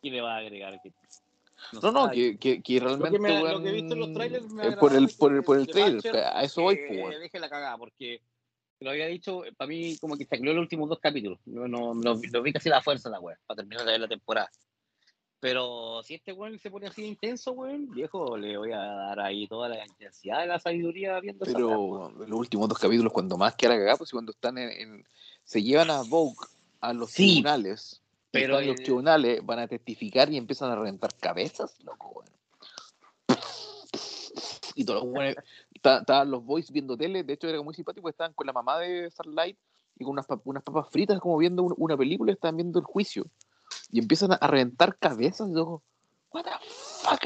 [0.01, 0.79] ¿Qué le va a agregar?
[0.81, 0.91] Que
[1.73, 2.15] No, no, sabe.
[2.15, 3.19] que, que, que realmente.
[3.19, 5.43] me- lo que he visto en los trailers me eh, por el, por el, que-
[5.43, 8.21] por el que trailer, a eso voy, que pues, deje la cagada, porque
[8.79, 11.39] lo había dicho, para mí como que se aclaró los últimos dos capítulos.
[11.45, 14.07] No, no, no, lo vi casi la fuerza la wea, para terminar de ver la
[14.07, 14.49] temporada.
[15.39, 19.47] Pero si este weón se pone así intenso, weón, viejo, le voy a dar ahí
[19.47, 21.53] toda la intensidad de la sabiduría viendo weá.
[21.55, 24.69] Pero los últimos dos capítulos, cuando más que la cagada, pues y cuando están en,
[24.69, 25.07] en-
[25.43, 26.35] se llevan a Vogue
[26.79, 28.00] a los Sí, tribunales,
[28.31, 32.23] pero los tribunales van a testificar y empiezan a reventar cabezas, loco.
[34.75, 35.35] Y todos los
[35.81, 38.79] ta- estaban los boys viendo tele, de hecho era muy simpático, estaban con la mamá
[38.79, 39.57] de Starlight
[39.99, 42.85] y con unas, pap- unas papas fritas como viendo un- una película, estaban viendo el
[42.85, 43.25] juicio.
[43.91, 45.83] Y empiezan a, a reventar cabezas y luego,
[46.31, 47.19] what the fuck?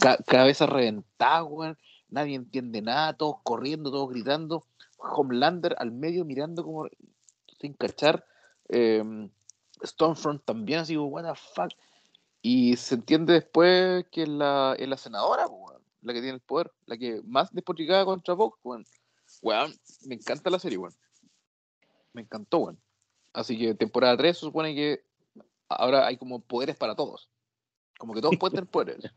[0.00, 1.78] Ca- cabezas reventadas, weón.
[2.08, 4.66] Nadie entiende nada, todos corriendo, todos gritando.
[4.98, 6.88] Homelander al medio mirando como
[7.60, 8.24] sin cachar.
[8.68, 9.02] Eh,
[9.84, 11.70] Stormfront también, así como, what the fuck.
[12.40, 16.40] Y se entiende después que es la, es la senadora, weón, la que tiene el
[16.40, 18.84] poder, la que más despotricada contra Vox, weón.
[19.42, 19.72] Weón,
[20.06, 20.94] me encanta la serie, weón.
[22.12, 22.80] Me encantó, weón.
[23.32, 25.04] Así que temporada 3 se supone que
[25.68, 27.30] ahora hay como poderes para todos.
[27.98, 29.12] Como que todos pueden tener poderes.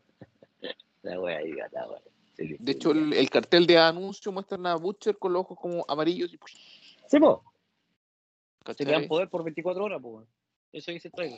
[1.01, 2.01] La wea ahí, la wea.
[2.35, 5.85] Sí, De hecho, el, el cartel de anuncio muestran a Butcher con los ojos como
[5.87, 6.39] amarillos y
[7.07, 7.43] Sí, po.
[8.75, 10.25] Quedan poder por 24 horas, po.
[10.75, 11.37] Eso dice el.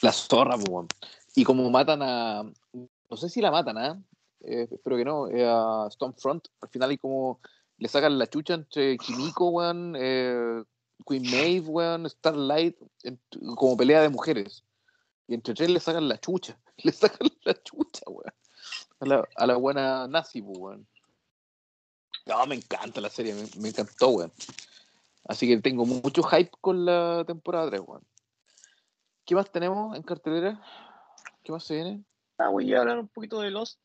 [0.00, 0.88] La zorra, weón.
[1.34, 2.50] Y como matan a.
[2.72, 4.02] No sé si la matan, ¿ah?
[4.40, 5.28] Eh, espero que no.
[5.28, 6.48] eh, a Stormfront.
[6.62, 7.40] Al final hay como.
[7.76, 9.94] Le sacan la chucha entre Kimiko, weón.
[9.98, 10.62] eh,
[11.06, 12.08] Queen Maeve, weón.
[12.08, 12.78] Starlight.
[13.54, 14.64] como pelea de mujeres.
[15.28, 16.58] Y entre tres le sacan la chucha.
[16.84, 18.32] Le sacan la chucha, weón.
[19.00, 20.88] A la, a la buena nazi, weón.
[22.24, 23.34] No, me encanta la serie.
[23.34, 24.32] Me, me encantó, weón.
[25.24, 28.02] Así que tengo mucho hype con la temporada 3, weón.
[29.24, 30.60] ¿Qué más tenemos en cartelera?
[31.44, 32.04] ¿Qué más se viene?
[32.38, 33.78] Ah, voy a hablar un poquito de Lost.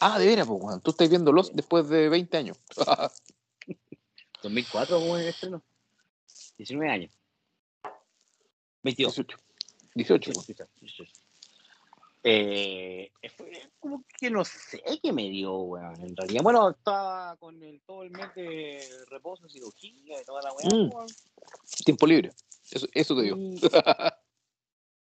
[0.00, 0.80] Ah, de veras, pues, weón.
[0.80, 2.58] Tú estás viendo Lost después de 20 años.
[4.42, 5.62] 2004, weón, el estreno.
[6.58, 7.12] 19 años.
[8.82, 9.14] 22.
[9.14, 9.38] 18.
[9.94, 10.68] 18, weón.
[10.80, 11.27] 18.
[12.24, 16.00] Eh, fue como que no sé qué me dio, weón.
[16.02, 20.52] En realidad, bueno, estaba con el, todo el mes de reposo, cirugía y toda la
[20.52, 20.90] weá, Mm.
[21.84, 22.32] Tiempo libre.
[22.70, 23.36] Eso, eso te digo.
[23.36, 23.60] Y,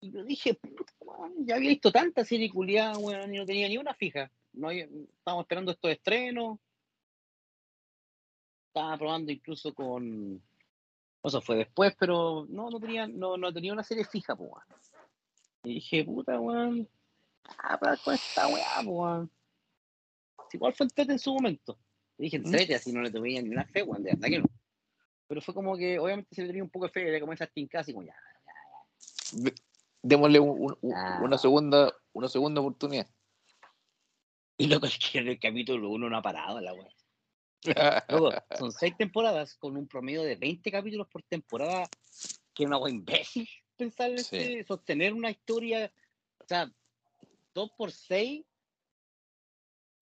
[0.00, 0.58] y yo dije,
[1.00, 4.30] weón, ya había visto tanta serie culiada, weón, y no tenía ni una fija.
[4.54, 4.84] No había-
[5.18, 6.58] estábamos esperando estos estrenos.
[8.68, 10.42] Estaba probando incluso con.
[11.22, 14.64] Eso fue después, pero no, no tenía, no, no tenía una serie fija, pues, weón.
[15.64, 16.88] Y dije, puta, weón.
[17.58, 19.30] Ah, para con esta weá, weón.
[20.52, 21.78] Igual fue entrete en su momento.
[22.18, 22.44] Y dije, ¿Mm?
[22.46, 24.46] entrete, así no le tomé ni una fe, weón, de verdad que no.
[25.26, 27.48] Pero fue como que, obviamente, se le tenía un poco de fe, le comienza a
[27.48, 28.14] tincar así como ya.
[30.02, 31.20] Démosle un- un- un- Ah.
[31.22, 33.06] una, segunda, una segunda oportunidad.
[34.56, 36.88] Y loco, es que en el capítulo uno no ha parado la weá.
[38.08, 41.88] Loco, son seis temporadas con un promedio de 20 capítulos por temporada,
[42.52, 44.36] que es una weá imbécil pensar en Sí.
[44.36, 45.92] este- sostener una historia,
[46.38, 46.70] o sea,
[47.54, 48.44] 2 por 6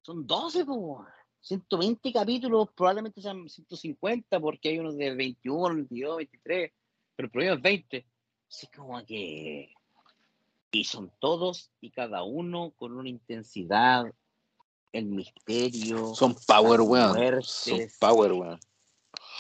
[0.03, 1.07] son 12, po.
[1.41, 6.73] 120 capítulos, probablemente sean 150, porque hay unos de 21, 22, 23,
[7.17, 8.07] pero el promedio es 20.
[8.49, 9.73] Así como que.
[10.71, 14.05] Y son todos y cada uno con una intensidad,
[14.93, 17.43] el misterio Son power, weón.
[17.43, 18.61] Son power, weón.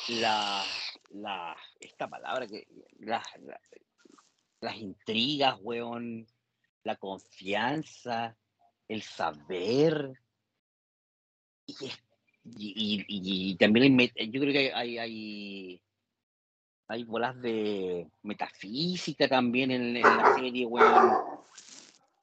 [0.08, 0.62] la,
[1.10, 2.66] la, esta palabra que,
[2.98, 3.60] la- la-
[4.62, 6.26] las intrigas, weón,
[6.84, 8.36] la confianza,
[8.88, 10.12] el saber,
[12.44, 15.82] y, también hay yo creo que hay, hay,
[17.04, 21.12] bolas de metafísica también en, la serie, weón.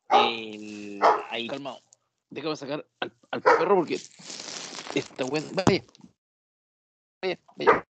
[0.10, 1.82] El- hay, Calmado.
[2.30, 5.46] Déjame sacar al, al perro porque esta weón.
[5.54, 5.84] Vaya.
[7.22, 7.89] Vaya, vaya.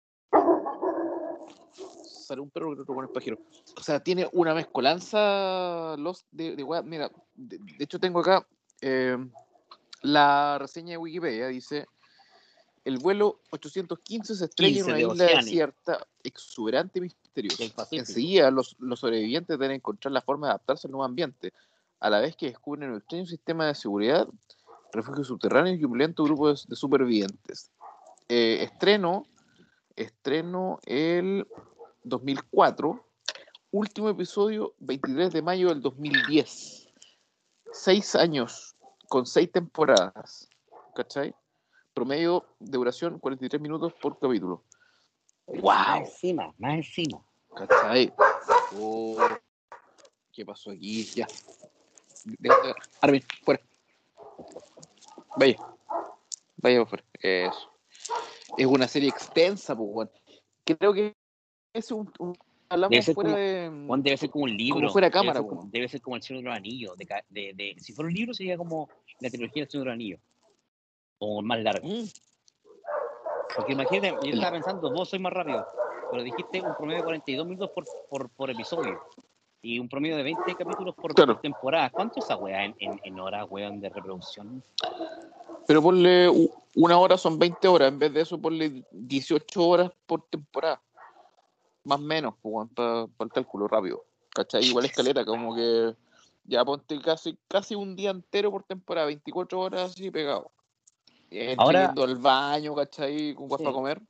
[2.31, 3.37] Sale un perro que otro con el pajero.
[3.75, 6.81] O sea, tiene una mezcolanza los de, de.
[6.85, 8.47] Mira, de, de hecho tengo acá
[8.79, 9.17] eh,
[10.01, 11.47] la reseña de Wikipedia.
[11.47, 11.87] Dice:
[12.85, 17.65] El vuelo 815 se estrella en 15 una de isla desierta, exuberante y misteriosa.
[17.91, 21.51] Enseguida, los, los sobrevivientes deben encontrar la forma de adaptarse al nuevo ambiente,
[21.99, 24.25] a la vez que descubren un extraño sistema de seguridad,
[24.93, 27.71] refugios subterráneos y un violento grupo de, de supervivientes.
[28.29, 29.27] Eh, estreno,
[29.97, 31.45] estreno el
[32.03, 33.05] 2004,
[33.71, 36.87] último episodio 23 de mayo del 2010.
[37.73, 38.75] Seis años
[39.07, 40.49] con seis temporadas,
[40.95, 41.33] ¿cachai?
[41.93, 44.63] Promedio de duración 43 minutos por capítulo.
[45.47, 46.05] Más ¡Wow!
[46.05, 47.23] encima, más encima.
[47.55, 48.13] ¿Cachai?
[48.79, 49.17] Oh,
[50.31, 51.03] ¿Qué pasó aquí?
[51.13, 51.27] Ya.
[53.01, 53.61] Armin, fuera.
[55.35, 55.57] Vaya.
[56.57, 57.03] Vaya fuera.
[57.19, 57.71] Eso.
[58.57, 60.11] Es una serie extensa, pues, weón.
[60.63, 61.15] Creo que
[61.73, 62.37] es un, un-
[62.69, 63.83] hablamos Debe ser fuera como- de.
[63.87, 64.89] Juan debe ser como un libro.
[64.89, 65.69] fuera debe cámara, ser como-.
[65.71, 66.97] Debe ser como el Señor de los Anillos.
[66.97, 69.93] De, de, de- si fuera un libro sería como la trilogía del Señor de los
[69.95, 70.19] Anillos.
[71.19, 71.87] O más largo.
[71.87, 72.05] Mm,
[73.55, 75.65] Porque imagínate, yo estaba pensando, vos sois más rápido,
[76.09, 78.99] pero dijiste un promedio de 42 minutos por, por, por episodio.
[79.63, 81.37] Y un promedio de 20 capítulos por, Claro.
[81.37, 81.89] temporada.
[81.91, 84.63] ¿Cuánto es esa weá en, en, en horas, weón, de reproducción?
[85.67, 86.27] Pero ponle
[86.75, 90.81] una hora son 20 horas, en vez de eso ponle 18 horas por temporada.
[91.83, 92.35] Más o menos,
[92.75, 94.05] para el cálculo rápido.
[94.33, 94.63] ¿Cachai?
[94.63, 95.95] Igual escaleta, como que
[96.45, 100.51] ya ponte casi, casi un día entero por temporada, 24 horas así pegado.
[101.57, 103.33] Ahora- yendo al baño, ¿cachai?
[103.33, 103.57] Con Sí.
[103.57, 104.01] para comer.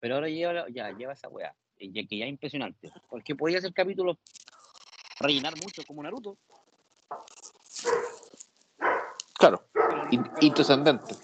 [0.00, 1.54] Pero ahora lleva, ya, lleva esa weá.
[1.78, 2.92] Ya, que ya es impresionante.
[3.08, 4.18] Porque podía hacer capítulos,
[5.20, 6.36] rellenar mucho como Naruto.
[9.34, 9.62] Claro,
[10.40, 11.14] intrascendente.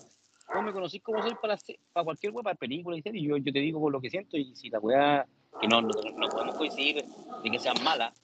[0.63, 1.59] Vos me conocís como soy para,
[1.93, 3.25] para cualquier weá, para películas y series.
[3.25, 5.27] Yo, yo te digo con lo que siento y si la weá,
[5.61, 7.05] que no, no, no podemos coincidir
[7.43, 8.15] de que sean malas,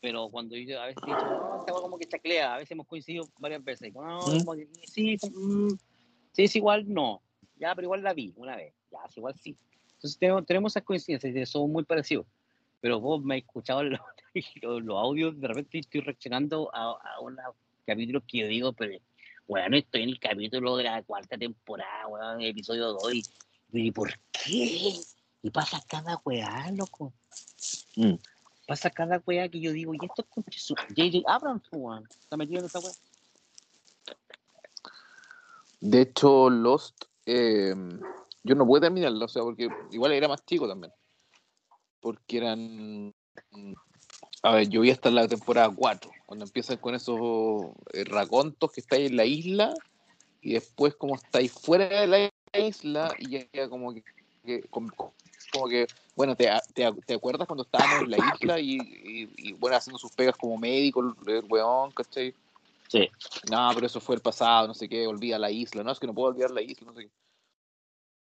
[0.00, 3.28] pero cuando yo a veces dicho, no, esta como que chaclea, a veces hemos coincidido
[3.38, 3.94] varias veces.
[3.94, 4.44] No, ¿Mm?
[4.44, 5.74] como que sí, mm,
[6.32, 7.22] sí, es igual, no.
[7.56, 8.74] Ya, pero igual la vi una vez.
[8.90, 9.56] Ya, es igual sí.
[9.94, 12.26] Entonces tenemos, tenemos esas coincidencias y somos muy parecidos.
[12.80, 14.00] Pero vos me has escuchado los,
[14.62, 17.44] los, los audios, de repente estoy reaccionando a, a unos
[17.86, 18.98] capítulos que yo digo, pero
[19.46, 23.22] bueno, estoy en el capítulo de la cuarta temporada, weón, episodio 2, y,
[23.72, 24.94] y ¿por qué?
[25.42, 27.12] Y pasa cada weá, loco.
[27.96, 28.14] Mm.
[28.66, 30.76] Pasa cada weá que yo digo, y esto es con Jesús.
[30.88, 31.20] J.J.
[31.26, 32.92] Abrams, weón, está metido en esta weá.
[35.80, 37.74] De hecho, Lost, eh,
[38.44, 40.92] yo no pude terminarla, o sea, porque igual era más chico también.
[42.00, 43.14] Porque eran.
[44.42, 48.80] A ver, yo vi hasta la temporada 4, cuando empiezan con esos eh, racontos que
[48.80, 49.72] estáis en la isla,
[50.40, 54.02] y después, como estáis fuera de la isla, y ya como que.
[54.44, 54.90] que- como,
[55.52, 59.52] como que bueno, te, te, te acuerdas cuando estábamos en la isla y, y, y,
[59.54, 62.34] bueno, haciendo sus pegas como médico, el, el weón, ¿cachai?
[62.88, 63.08] Sí.
[63.50, 65.82] No, pero eso fue el pasado, no sé qué, olvida la isla.
[65.82, 67.10] No, es que no puedo olvidar la isla, no sé qué.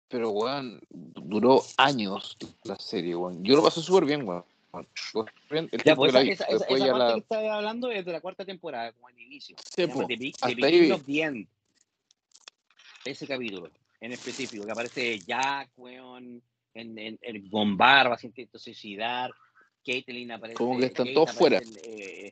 [0.08, 3.43] Pero, weón, duró años la serie, weón.
[3.43, 4.43] Yo lo pasé súper bien, weón.
[5.49, 8.22] Bien, El Ya, pues la esa, ya parte la- que estaba hablando es de la
[8.22, 9.55] cuarta temporada, como el inicio.
[9.76, 11.47] Sí, po, of the End.
[13.05, 16.41] Ese capítulo, en específico, que aparece Jack, weón,
[16.74, 19.32] en, en, con barba, se intenta suicidar.
[19.86, 20.57] Caitlyn aparece.
[20.57, 21.61] Como que están Kate todos fuera.
[21.63, 22.32] eh,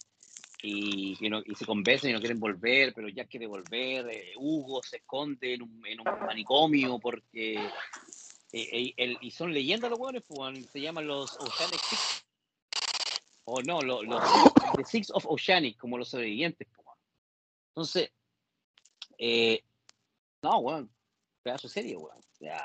[0.62, 4.10] y, y, no- y se conversan y no quieren volver, pero Jack quiere volver.
[4.10, 7.56] eh, Hugo se esconde en un, en un manicomio porque.
[8.52, 12.15] eh, el- y son leyendas los weones, pues, se llaman los Oceanic Six.
[13.46, 14.20] O no, los, los
[14.78, 16.68] The Six of Oceanic, como los sobrevivientes.
[17.70, 18.12] Entonces,
[19.18, 19.64] eh,
[20.42, 20.90] no, weón,
[21.44, 22.18] pedazo de serie, weón.
[22.40, 22.64] Ya,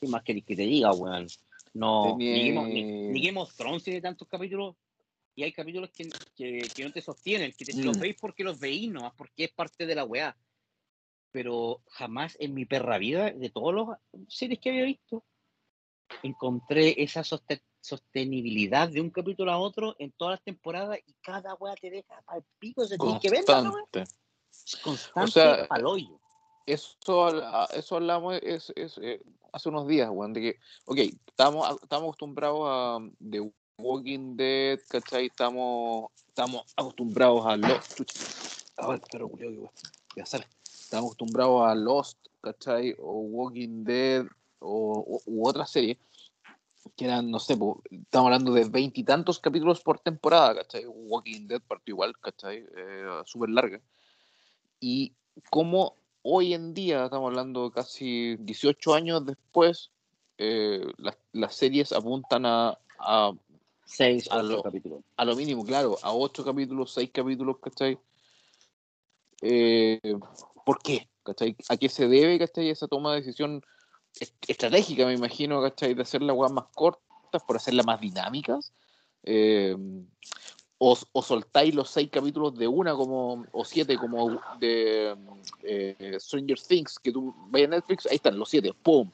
[0.00, 1.26] ¿qué más querés que te diga, weón?
[1.74, 2.50] No, ni,
[3.20, 4.76] Game of, Thrones tiene tantos capítulos
[5.36, 8.00] y hay capítulos que, que, que no te sostienen, que te, los Mm.
[8.00, 10.36] veis porque los veis nomás, porque es parte de la weá.
[11.32, 13.88] Pero jamás en mi perra vida, de todos los
[14.28, 15.24] series que había visto,
[16.24, 21.54] encontré esa soste- sostenibilidad de un capítulo a otro en todas las temporadas y cada
[21.54, 23.44] weá te deja al pico, se tiene que ver.
[23.44, 24.04] Constante.
[24.82, 26.20] constante O sea, al hoyo.
[26.66, 29.20] Eso, habla- eso hablamos es, es, eh,
[29.52, 32.98] hace unos días, weón, de que, ok, estamos, estamos acostumbrados a
[33.30, 35.26] The Walking Dead, ¿cachai?
[35.26, 37.96] Estamos, estamos acostumbrados a Lost.
[37.96, 38.20] Chucha.
[38.76, 39.70] Ay, pero, weón.
[40.16, 40.46] Ya sale.
[40.62, 42.94] Estamos acostumbrados a Lost, ¿cachai?
[42.98, 44.26] O Walking Dead,
[44.60, 45.96] o, u- u otras series
[46.96, 50.86] que eran, no sé, estamos hablando de veintitantos capítulos por temporada, ¿cachai?
[50.86, 52.64] Walking Dead partió igual, ¿cachai?
[52.76, 53.80] Eh, Súper larga.
[54.80, 55.12] Y
[55.50, 59.90] cómo hoy en día, estamos hablando casi 18 años después,
[60.38, 63.32] eh, las, las series apuntan a, a,
[63.84, 65.00] Seis a ocho lo- capítulos.
[65.16, 67.98] a lo mínimo, claro, a 8 capítulos, 6 capítulos, ¿cachai?
[69.42, 70.00] Eh,
[70.64, 71.08] ¿Por qué?
[71.22, 71.56] ¿Cachai?
[71.68, 72.70] ¿A qué se debe, ¿cachai?
[72.70, 73.62] Esa toma de decisión
[74.46, 75.94] estratégica, me imagino, ¿cachai?
[75.94, 78.72] De hacer las weas más cortas, por hacerlas más dinámicas.
[79.22, 79.76] Eh,
[80.82, 85.14] o, o soltáis los seis capítulos de una como o siete como de
[85.62, 89.10] eh, Stranger Things que tú vayas a Netflix ahí están los siete pum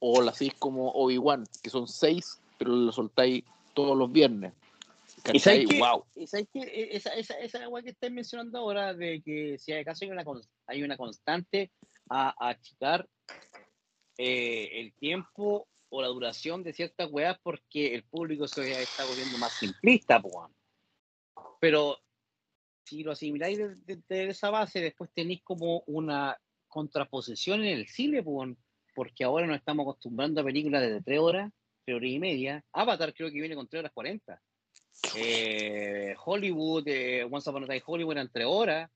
[0.00, 4.52] o las seis como Obi Wan que son seis pero lo soltáis todos los viernes
[5.16, 5.38] ¿Y ¿Cachai?
[5.38, 5.78] sabes qué?
[5.78, 6.60] wow ¿Y sabes qué?
[6.62, 10.24] E- Esa, esa, esa agua que estáis mencionando ahora, de que si acaso hay una,
[10.66, 11.70] hay una constante
[12.08, 13.08] a, a achicar
[14.18, 19.38] eh, el tiempo o la duración de ciertas weas porque el público se está volviendo
[19.38, 20.50] más simplista, po.
[21.60, 21.98] Pero
[22.84, 26.36] si lo asimiláis de, de- de esa base, después tenéis como una
[26.68, 28.44] contraposición en el cine, po,
[28.94, 31.52] porque ahora nos estamos acostumbrando a películas de tres horas
[31.84, 32.64] tres horas y media.
[32.72, 34.42] Avatar creo que viene con tres horas 40.
[35.16, 38.90] Eh, Hollywood, eh, Once Upon a Time Hollywood eran tres horas.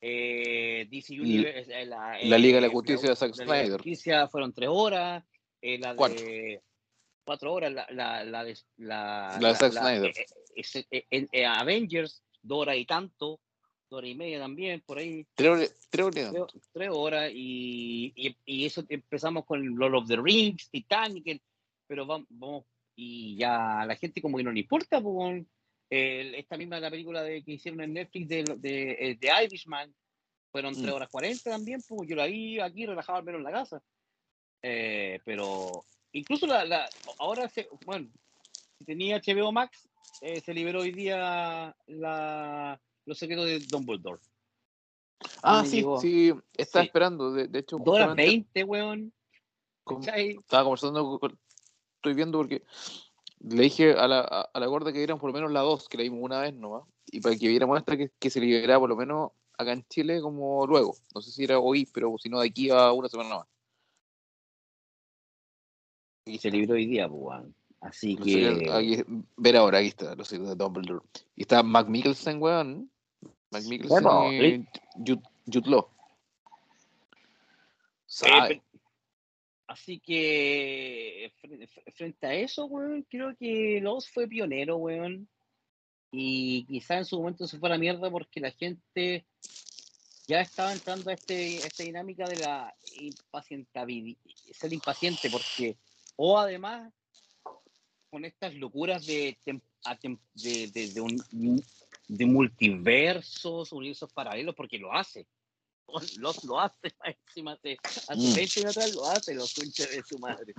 [0.00, 3.54] Eh, DC Universe, eh, la, La Liga de la eh, Justicia de Zack de la
[3.60, 3.76] Snyder.
[3.78, 5.24] Justicia fueron tres horas.
[5.62, 6.24] eh, la Cuatro.
[6.24, 6.62] de
[7.24, 8.54] cuatro horas, la, la, la de
[9.54, 10.12] Zack Snyder.
[10.16, 13.40] eh, eh, eh, eh, en- eh, Avengers, dos horas y tanto,
[13.90, 16.32] dos horas y media también, por ahí Tres horas- tres horas.
[16.32, 21.40] tres, tres horas y, y, y eso empezamos con Lord of the Rings, Titanic,
[21.88, 22.64] pero vamos, vamos
[22.94, 25.44] y ya a la gente como que no le importa, pues.
[25.90, 29.94] El- esta misma la película de, que hicieron en Netflix de, de, eh, de Irishman,
[30.50, 30.82] fueron Mm.
[30.82, 33.82] 3 horas 40 también, pues yo la vi aquí relajado al menos en la casa.
[34.62, 36.88] Eh, pero incluso la, la
[37.18, 38.08] ahora, se, bueno,
[38.78, 39.88] si tenía HBO Max,
[40.22, 44.20] eh, se liberó hoy día la, los secretos de Dumbledore.
[45.42, 46.00] Ah, sí, llegó.
[46.00, 46.86] sí, estaba Sí.
[46.88, 47.32] esperando.
[47.32, 49.12] De, de hecho, 2 horas justamente 20, weón.
[49.84, 51.38] con- estaba conversando con,
[51.96, 52.62] estoy viendo porque
[53.48, 55.88] le dije a la, a, a la gorda que vieran por lo menos la 2,
[55.88, 58.78] que la vimos una vez nomás, y para que viéramos esta que, que se liberara
[58.80, 60.96] por lo menos acá en Chile como luego.
[61.14, 63.46] No sé si era hoy, pero si no de aquí a una semana más.
[66.24, 67.54] Y se libró hoy día, pues, weón.
[67.80, 68.72] Así No sé qué- que.
[68.72, 69.04] aquí-
[69.36, 71.04] ver ahora, aquí está, los de Dumbledore.
[71.36, 72.90] Y está Mac Mikkelsen, weón.
[73.50, 74.82] Mac Mikkelsen Bueno, y Rick.
[74.94, 75.88] Jude, Jude Law.
[78.22, 78.62] Eh, pe-
[79.66, 81.32] así que.
[81.42, 85.28] fre- fre- Frente a eso, weón, creo que Lowe's fue pionero, weón.
[86.12, 89.26] Y quizá en su momento se fue a la mierda porque la gente
[90.28, 94.18] ya estaba entrando a, este, a esta dinámica de la impacientabilidad,
[94.52, 95.76] ser impaciente, porque,
[96.16, 96.92] o además,
[98.10, 101.22] con estas locuras de, de, de, de un,
[102.26, 105.26] multiversos, universos paralelos, porque lo hace.
[106.18, 108.34] Los lo hace, encima de, hace Mm.
[108.34, 110.54] 20 años atrás lo hace, los conchas de su madre.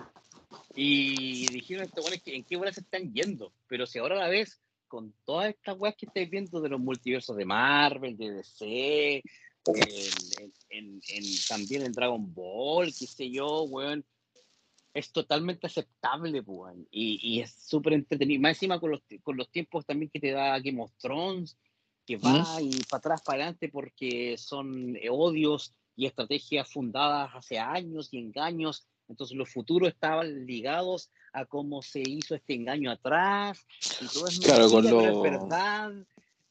[0.76, 4.30] Y dijeron estos que en qué hora se están yendo, pero si ahora a la
[4.30, 9.16] vez, con todas estas weas que estáis viendo de los multiversos de Marvel, de DC,
[9.16, 9.24] en,
[10.40, 14.06] en- en- en- también en Dragon Ball, qué sé yo, weón.
[14.94, 16.88] Es totalmente aceptable, weón.
[16.90, 18.42] Y, y es súper entretenido.
[18.42, 21.58] Más encima con los, con los tiempos también que te da Game of Thrones,
[22.08, 27.60] que va y para atrás, para adelante, porque son eh, odios y estrategias fundadas hace
[27.60, 28.88] años y engaños.
[29.10, 33.66] Entonces los futuros estaban ligados a cómo se hizo este engaño atrás.
[34.02, 35.94] Y todo es Claro, con pero lo- es verdad.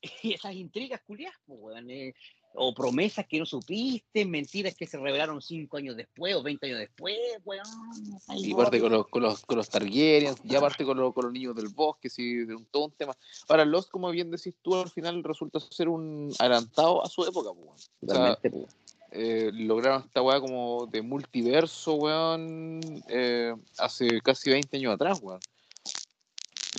[0.22, 2.14] Y esas intrigas culiadas, pues, eh,
[2.58, 6.78] o promesas que no supiste, mentiras que se revelaron cinco años después o 20 años
[6.78, 7.64] después, weón.
[8.36, 11.24] Y no, parte con los, con los, con los Targaryen, ya parte con, los- con
[11.24, 13.16] los niños del bosque, sí, de un, todo un tema.
[13.48, 17.50] Ahora, Lost, como bien decís tú, al final resulta ser un adelantado a su época,
[17.52, 17.76] pues, weón.
[17.76, 18.64] O sea, pues.
[19.12, 25.40] eh, lograron esta weá como de multiverso, weón, eh, hace casi 20 años atrás, weón.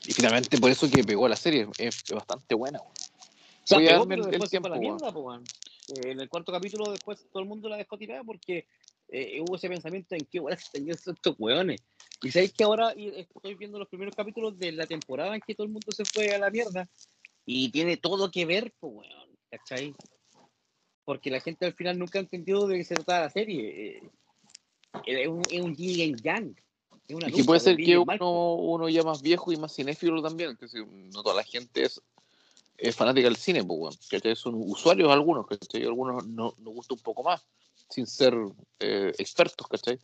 [0.06, 2.91] Y finalmente por eso que pegó la serie, es, es bastante buena, weón.
[2.91, 5.44] O sea, Voy a darme el- el mierda, po, weón.
[5.89, 8.68] Eh, en el cuarto capítulo después todo el mundo la dejó tirada porque
[9.09, 11.81] eh, hubo ese pensamiento en qué horas tenían estos hueones.
[12.22, 15.65] Y sabéis que ahora estoy viendo los primeros capítulos de la temporada en que todo
[15.65, 16.89] el mundo se fue a la mierda.
[17.45, 19.38] Y tiene todo que ver, pues, weón.
[19.49, 19.95] ¿Cachai?
[21.05, 23.97] Porque la gente al final nunca ha entendido de qué se trata la serie.
[23.97, 24.09] Eh,
[25.05, 26.55] es un, es un yin yang.
[27.07, 30.22] Es una Y lucha puede ser que uno, uno ya más viejo y más cinéfilo
[30.22, 32.01] también, que si no toda la gente es,
[32.78, 33.94] es fanática del cine, pues, weón.
[34.10, 34.36] ¿cachai?
[34.36, 35.84] Son usuarios algunos, ¿cachai?
[35.84, 37.44] Algunos no- nos gusta un poco más,
[37.90, 38.36] sin ser
[38.80, 39.99] eh, expertos, ¿cachai?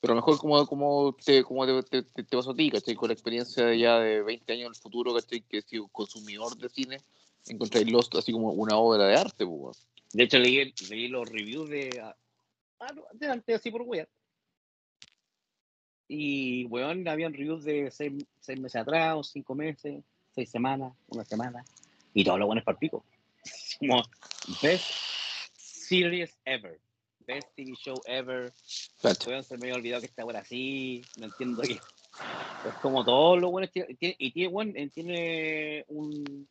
[0.00, 2.94] Pero mejor como, como, te, como te, te, te- pasó a ti, ¿cachai?
[2.94, 5.40] Con la experiencia ya de 20 años en el futuro, ¿cachai?
[5.42, 6.98] Que he sido consumidor de cine,
[7.46, 9.74] encontráis Lost así como una obra de arte, pues, weón.
[10.12, 12.00] De hecho, leí, leí los reviews de.
[12.02, 12.16] ah,
[12.80, 12.92] ah,
[13.30, 14.06] antes, así por wea.
[16.08, 20.04] Y, weón, habían reviews de seis, seis meses atrás, o cinco meses,
[20.34, 21.64] seis semanas, una semana.
[22.16, 23.04] Y todos los buenos para el pico.
[23.78, 24.02] Como,
[24.62, 24.90] best
[25.54, 26.80] series ever.
[27.26, 28.50] Best TV show ever.
[29.26, 31.04] Weón, se me había olvidado que esta hora así.
[31.18, 31.74] No entiendo qué.
[31.74, 33.70] Es como todos los buenos.
[33.74, 36.48] Y tiene, weón, eh, tiene un.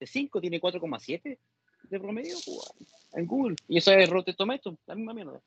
[0.00, 1.38] De 5, tiene 4,7
[1.84, 2.72] de promedio, pues,
[3.12, 3.54] en Google.
[3.68, 5.40] Y eso es Rotten Tomatoes, la misma mierda.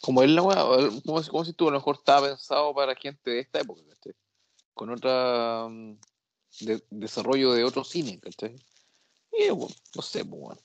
[0.00, 0.62] Como es la weá,
[1.04, 3.82] como, si- como si tú a lo mejor estaba pensado para gente de esta época,
[3.88, 4.12] ¿cachai?
[4.72, 5.98] Con otra mm,
[6.60, 8.54] de- desarrollo de otro cine, ¿cachai?
[9.32, 10.58] Y bueno, no sé, pues.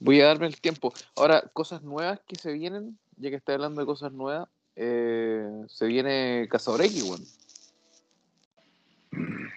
[0.00, 0.92] Voy a darme el tiempo.
[1.16, 5.86] Ahora, cosas nuevas que se vienen, ya que está hablando de cosas nuevas, eh, se
[5.86, 7.24] viene Cazador X, weón.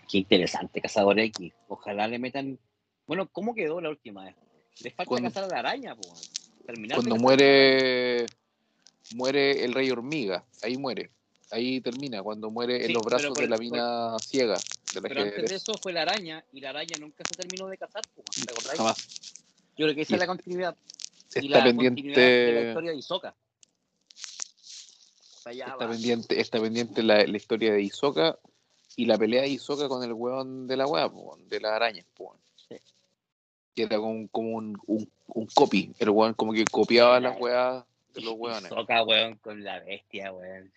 [0.09, 1.51] Qué interesante, Cazador X.
[1.67, 2.59] Ojalá le metan.
[3.07, 4.35] Bueno, ¿cómo quedó la última vez?
[4.81, 6.31] Les falta Cuando- cazar a la araña, pues.
[6.93, 8.25] Cuando muere
[9.15, 11.11] muere el rey hormiga, ahí muere.
[11.51, 14.55] Ahí termina, cuando muere en los brazos de la por- mina ciega.
[14.93, 17.35] De la Pero que antes de eso fue la araña, y la araña nunca se
[17.35, 18.77] terminó de ¿te acordáis?
[18.77, 18.97] jamás
[19.77, 20.75] Yo creo que esa Y es la continuidad.
[21.35, 22.67] y está la continuidad de la pendiente.
[22.69, 23.35] historia de Isoka.
[25.49, 28.37] Está pendiente, está pendiente la, la historia de Isoka
[28.97, 32.25] y la pelea de Isoka con el weón de la weón, de las arañas, po,
[32.25, 32.39] weón.
[32.67, 32.75] Sí.
[33.75, 35.93] Que era como, como un, un, un copy.
[35.99, 38.71] El weón como que copiaba las weas de los weones.
[38.71, 40.71] Isoka, weón, con la bestia, weón.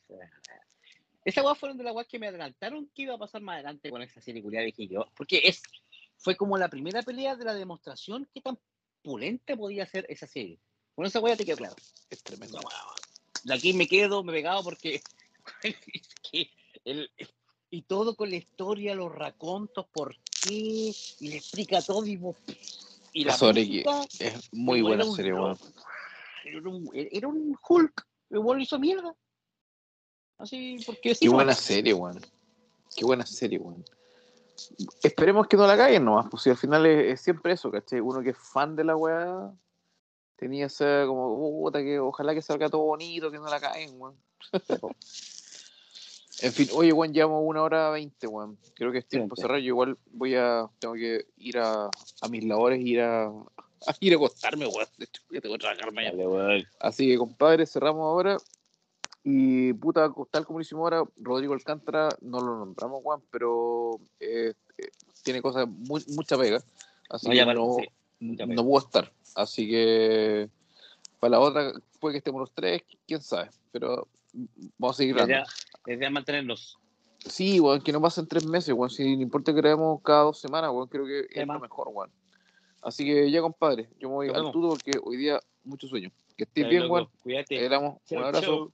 [1.24, 3.90] Esa weá fueron de las weas que me adelantaron que iba a pasar más adelante
[3.90, 5.06] con esa serie culiada, dije yo.
[5.16, 5.62] Porque es,
[6.16, 8.58] fue como la primera pelea de la demostración que tan
[9.02, 10.58] pulenta podía ser esa serie.
[10.94, 11.76] Con esa weá te quedó claro.
[12.08, 12.60] Es tremendo.
[13.44, 15.02] De aquí me quedo, me pegado porque
[15.62, 15.76] es
[16.30, 16.50] que
[16.84, 17.10] el-
[17.70, 22.18] y todo con la historia, los racontos, por qué, y le explica todo y,
[23.12, 25.58] y la música, Es muy buena serie, weón.
[26.44, 29.14] Era un, era un Hulk, el weón hizo mierda.
[30.38, 32.20] Así, porque sí, Qué buena serie, weón.
[32.96, 33.84] Qué buena serie, weón.
[35.02, 38.00] Esperemos que no la caguen nomás, pues si al final es, es siempre eso, ¿cachai?
[38.00, 39.52] Uno que es fan de la weá
[40.40, 44.16] tenía esa como, puta, que ojalá que salga todo bonito, que no la caguen, weón.
[46.42, 48.58] en fin, oye, weón, llevamos una hora veinte, weón.
[48.74, 49.58] Creo que es tiempo cerrar.
[49.58, 51.90] Yo igual voy a, tengo que ir a,
[52.22, 53.30] a mis labores, ir a,
[53.86, 54.86] a ir a acostarme, weón.
[54.98, 56.16] De hecho, ya tengo que trabajar mañana.
[56.16, 56.64] Weón.
[56.78, 58.36] Así que, compadre, cerramos ahora.
[59.22, 64.54] Y puta, tal como lo hicimos ahora, Rodrigo Alcántara no lo nombramos, Juan, pero eh,
[64.78, 64.90] eh,
[65.22, 66.62] tiene cosas, muy, mucha pega.
[67.10, 67.66] Así No, que pero
[68.20, 69.12] no, sí, no puedo estar.
[69.34, 70.48] Así que
[71.18, 73.50] para la otra, puede que estemos los tres, quién sabe.
[73.72, 74.08] Pero
[74.78, 75.44] vamos a seguir La idea,
[75.84, 76.78] la idea es mantenerlos.
[77.18, 78.88] Sí, weón, que no pasen tres meses, weón.
[78.88, 82.10] Si no importa que grabemos cada dos semanas, weón, creo que es lo mejor, weón.
[82.82, 86.10] Así que ya, compadre, yo me voy al tuto porque hoy día mucho sueño.
[86.36, 87.08] Que estés bien, weón.
[87.22, 87.60] Cuídate.
[87.60, 88.46] Le damos un abrazo.
[88.46, 88.72] chau.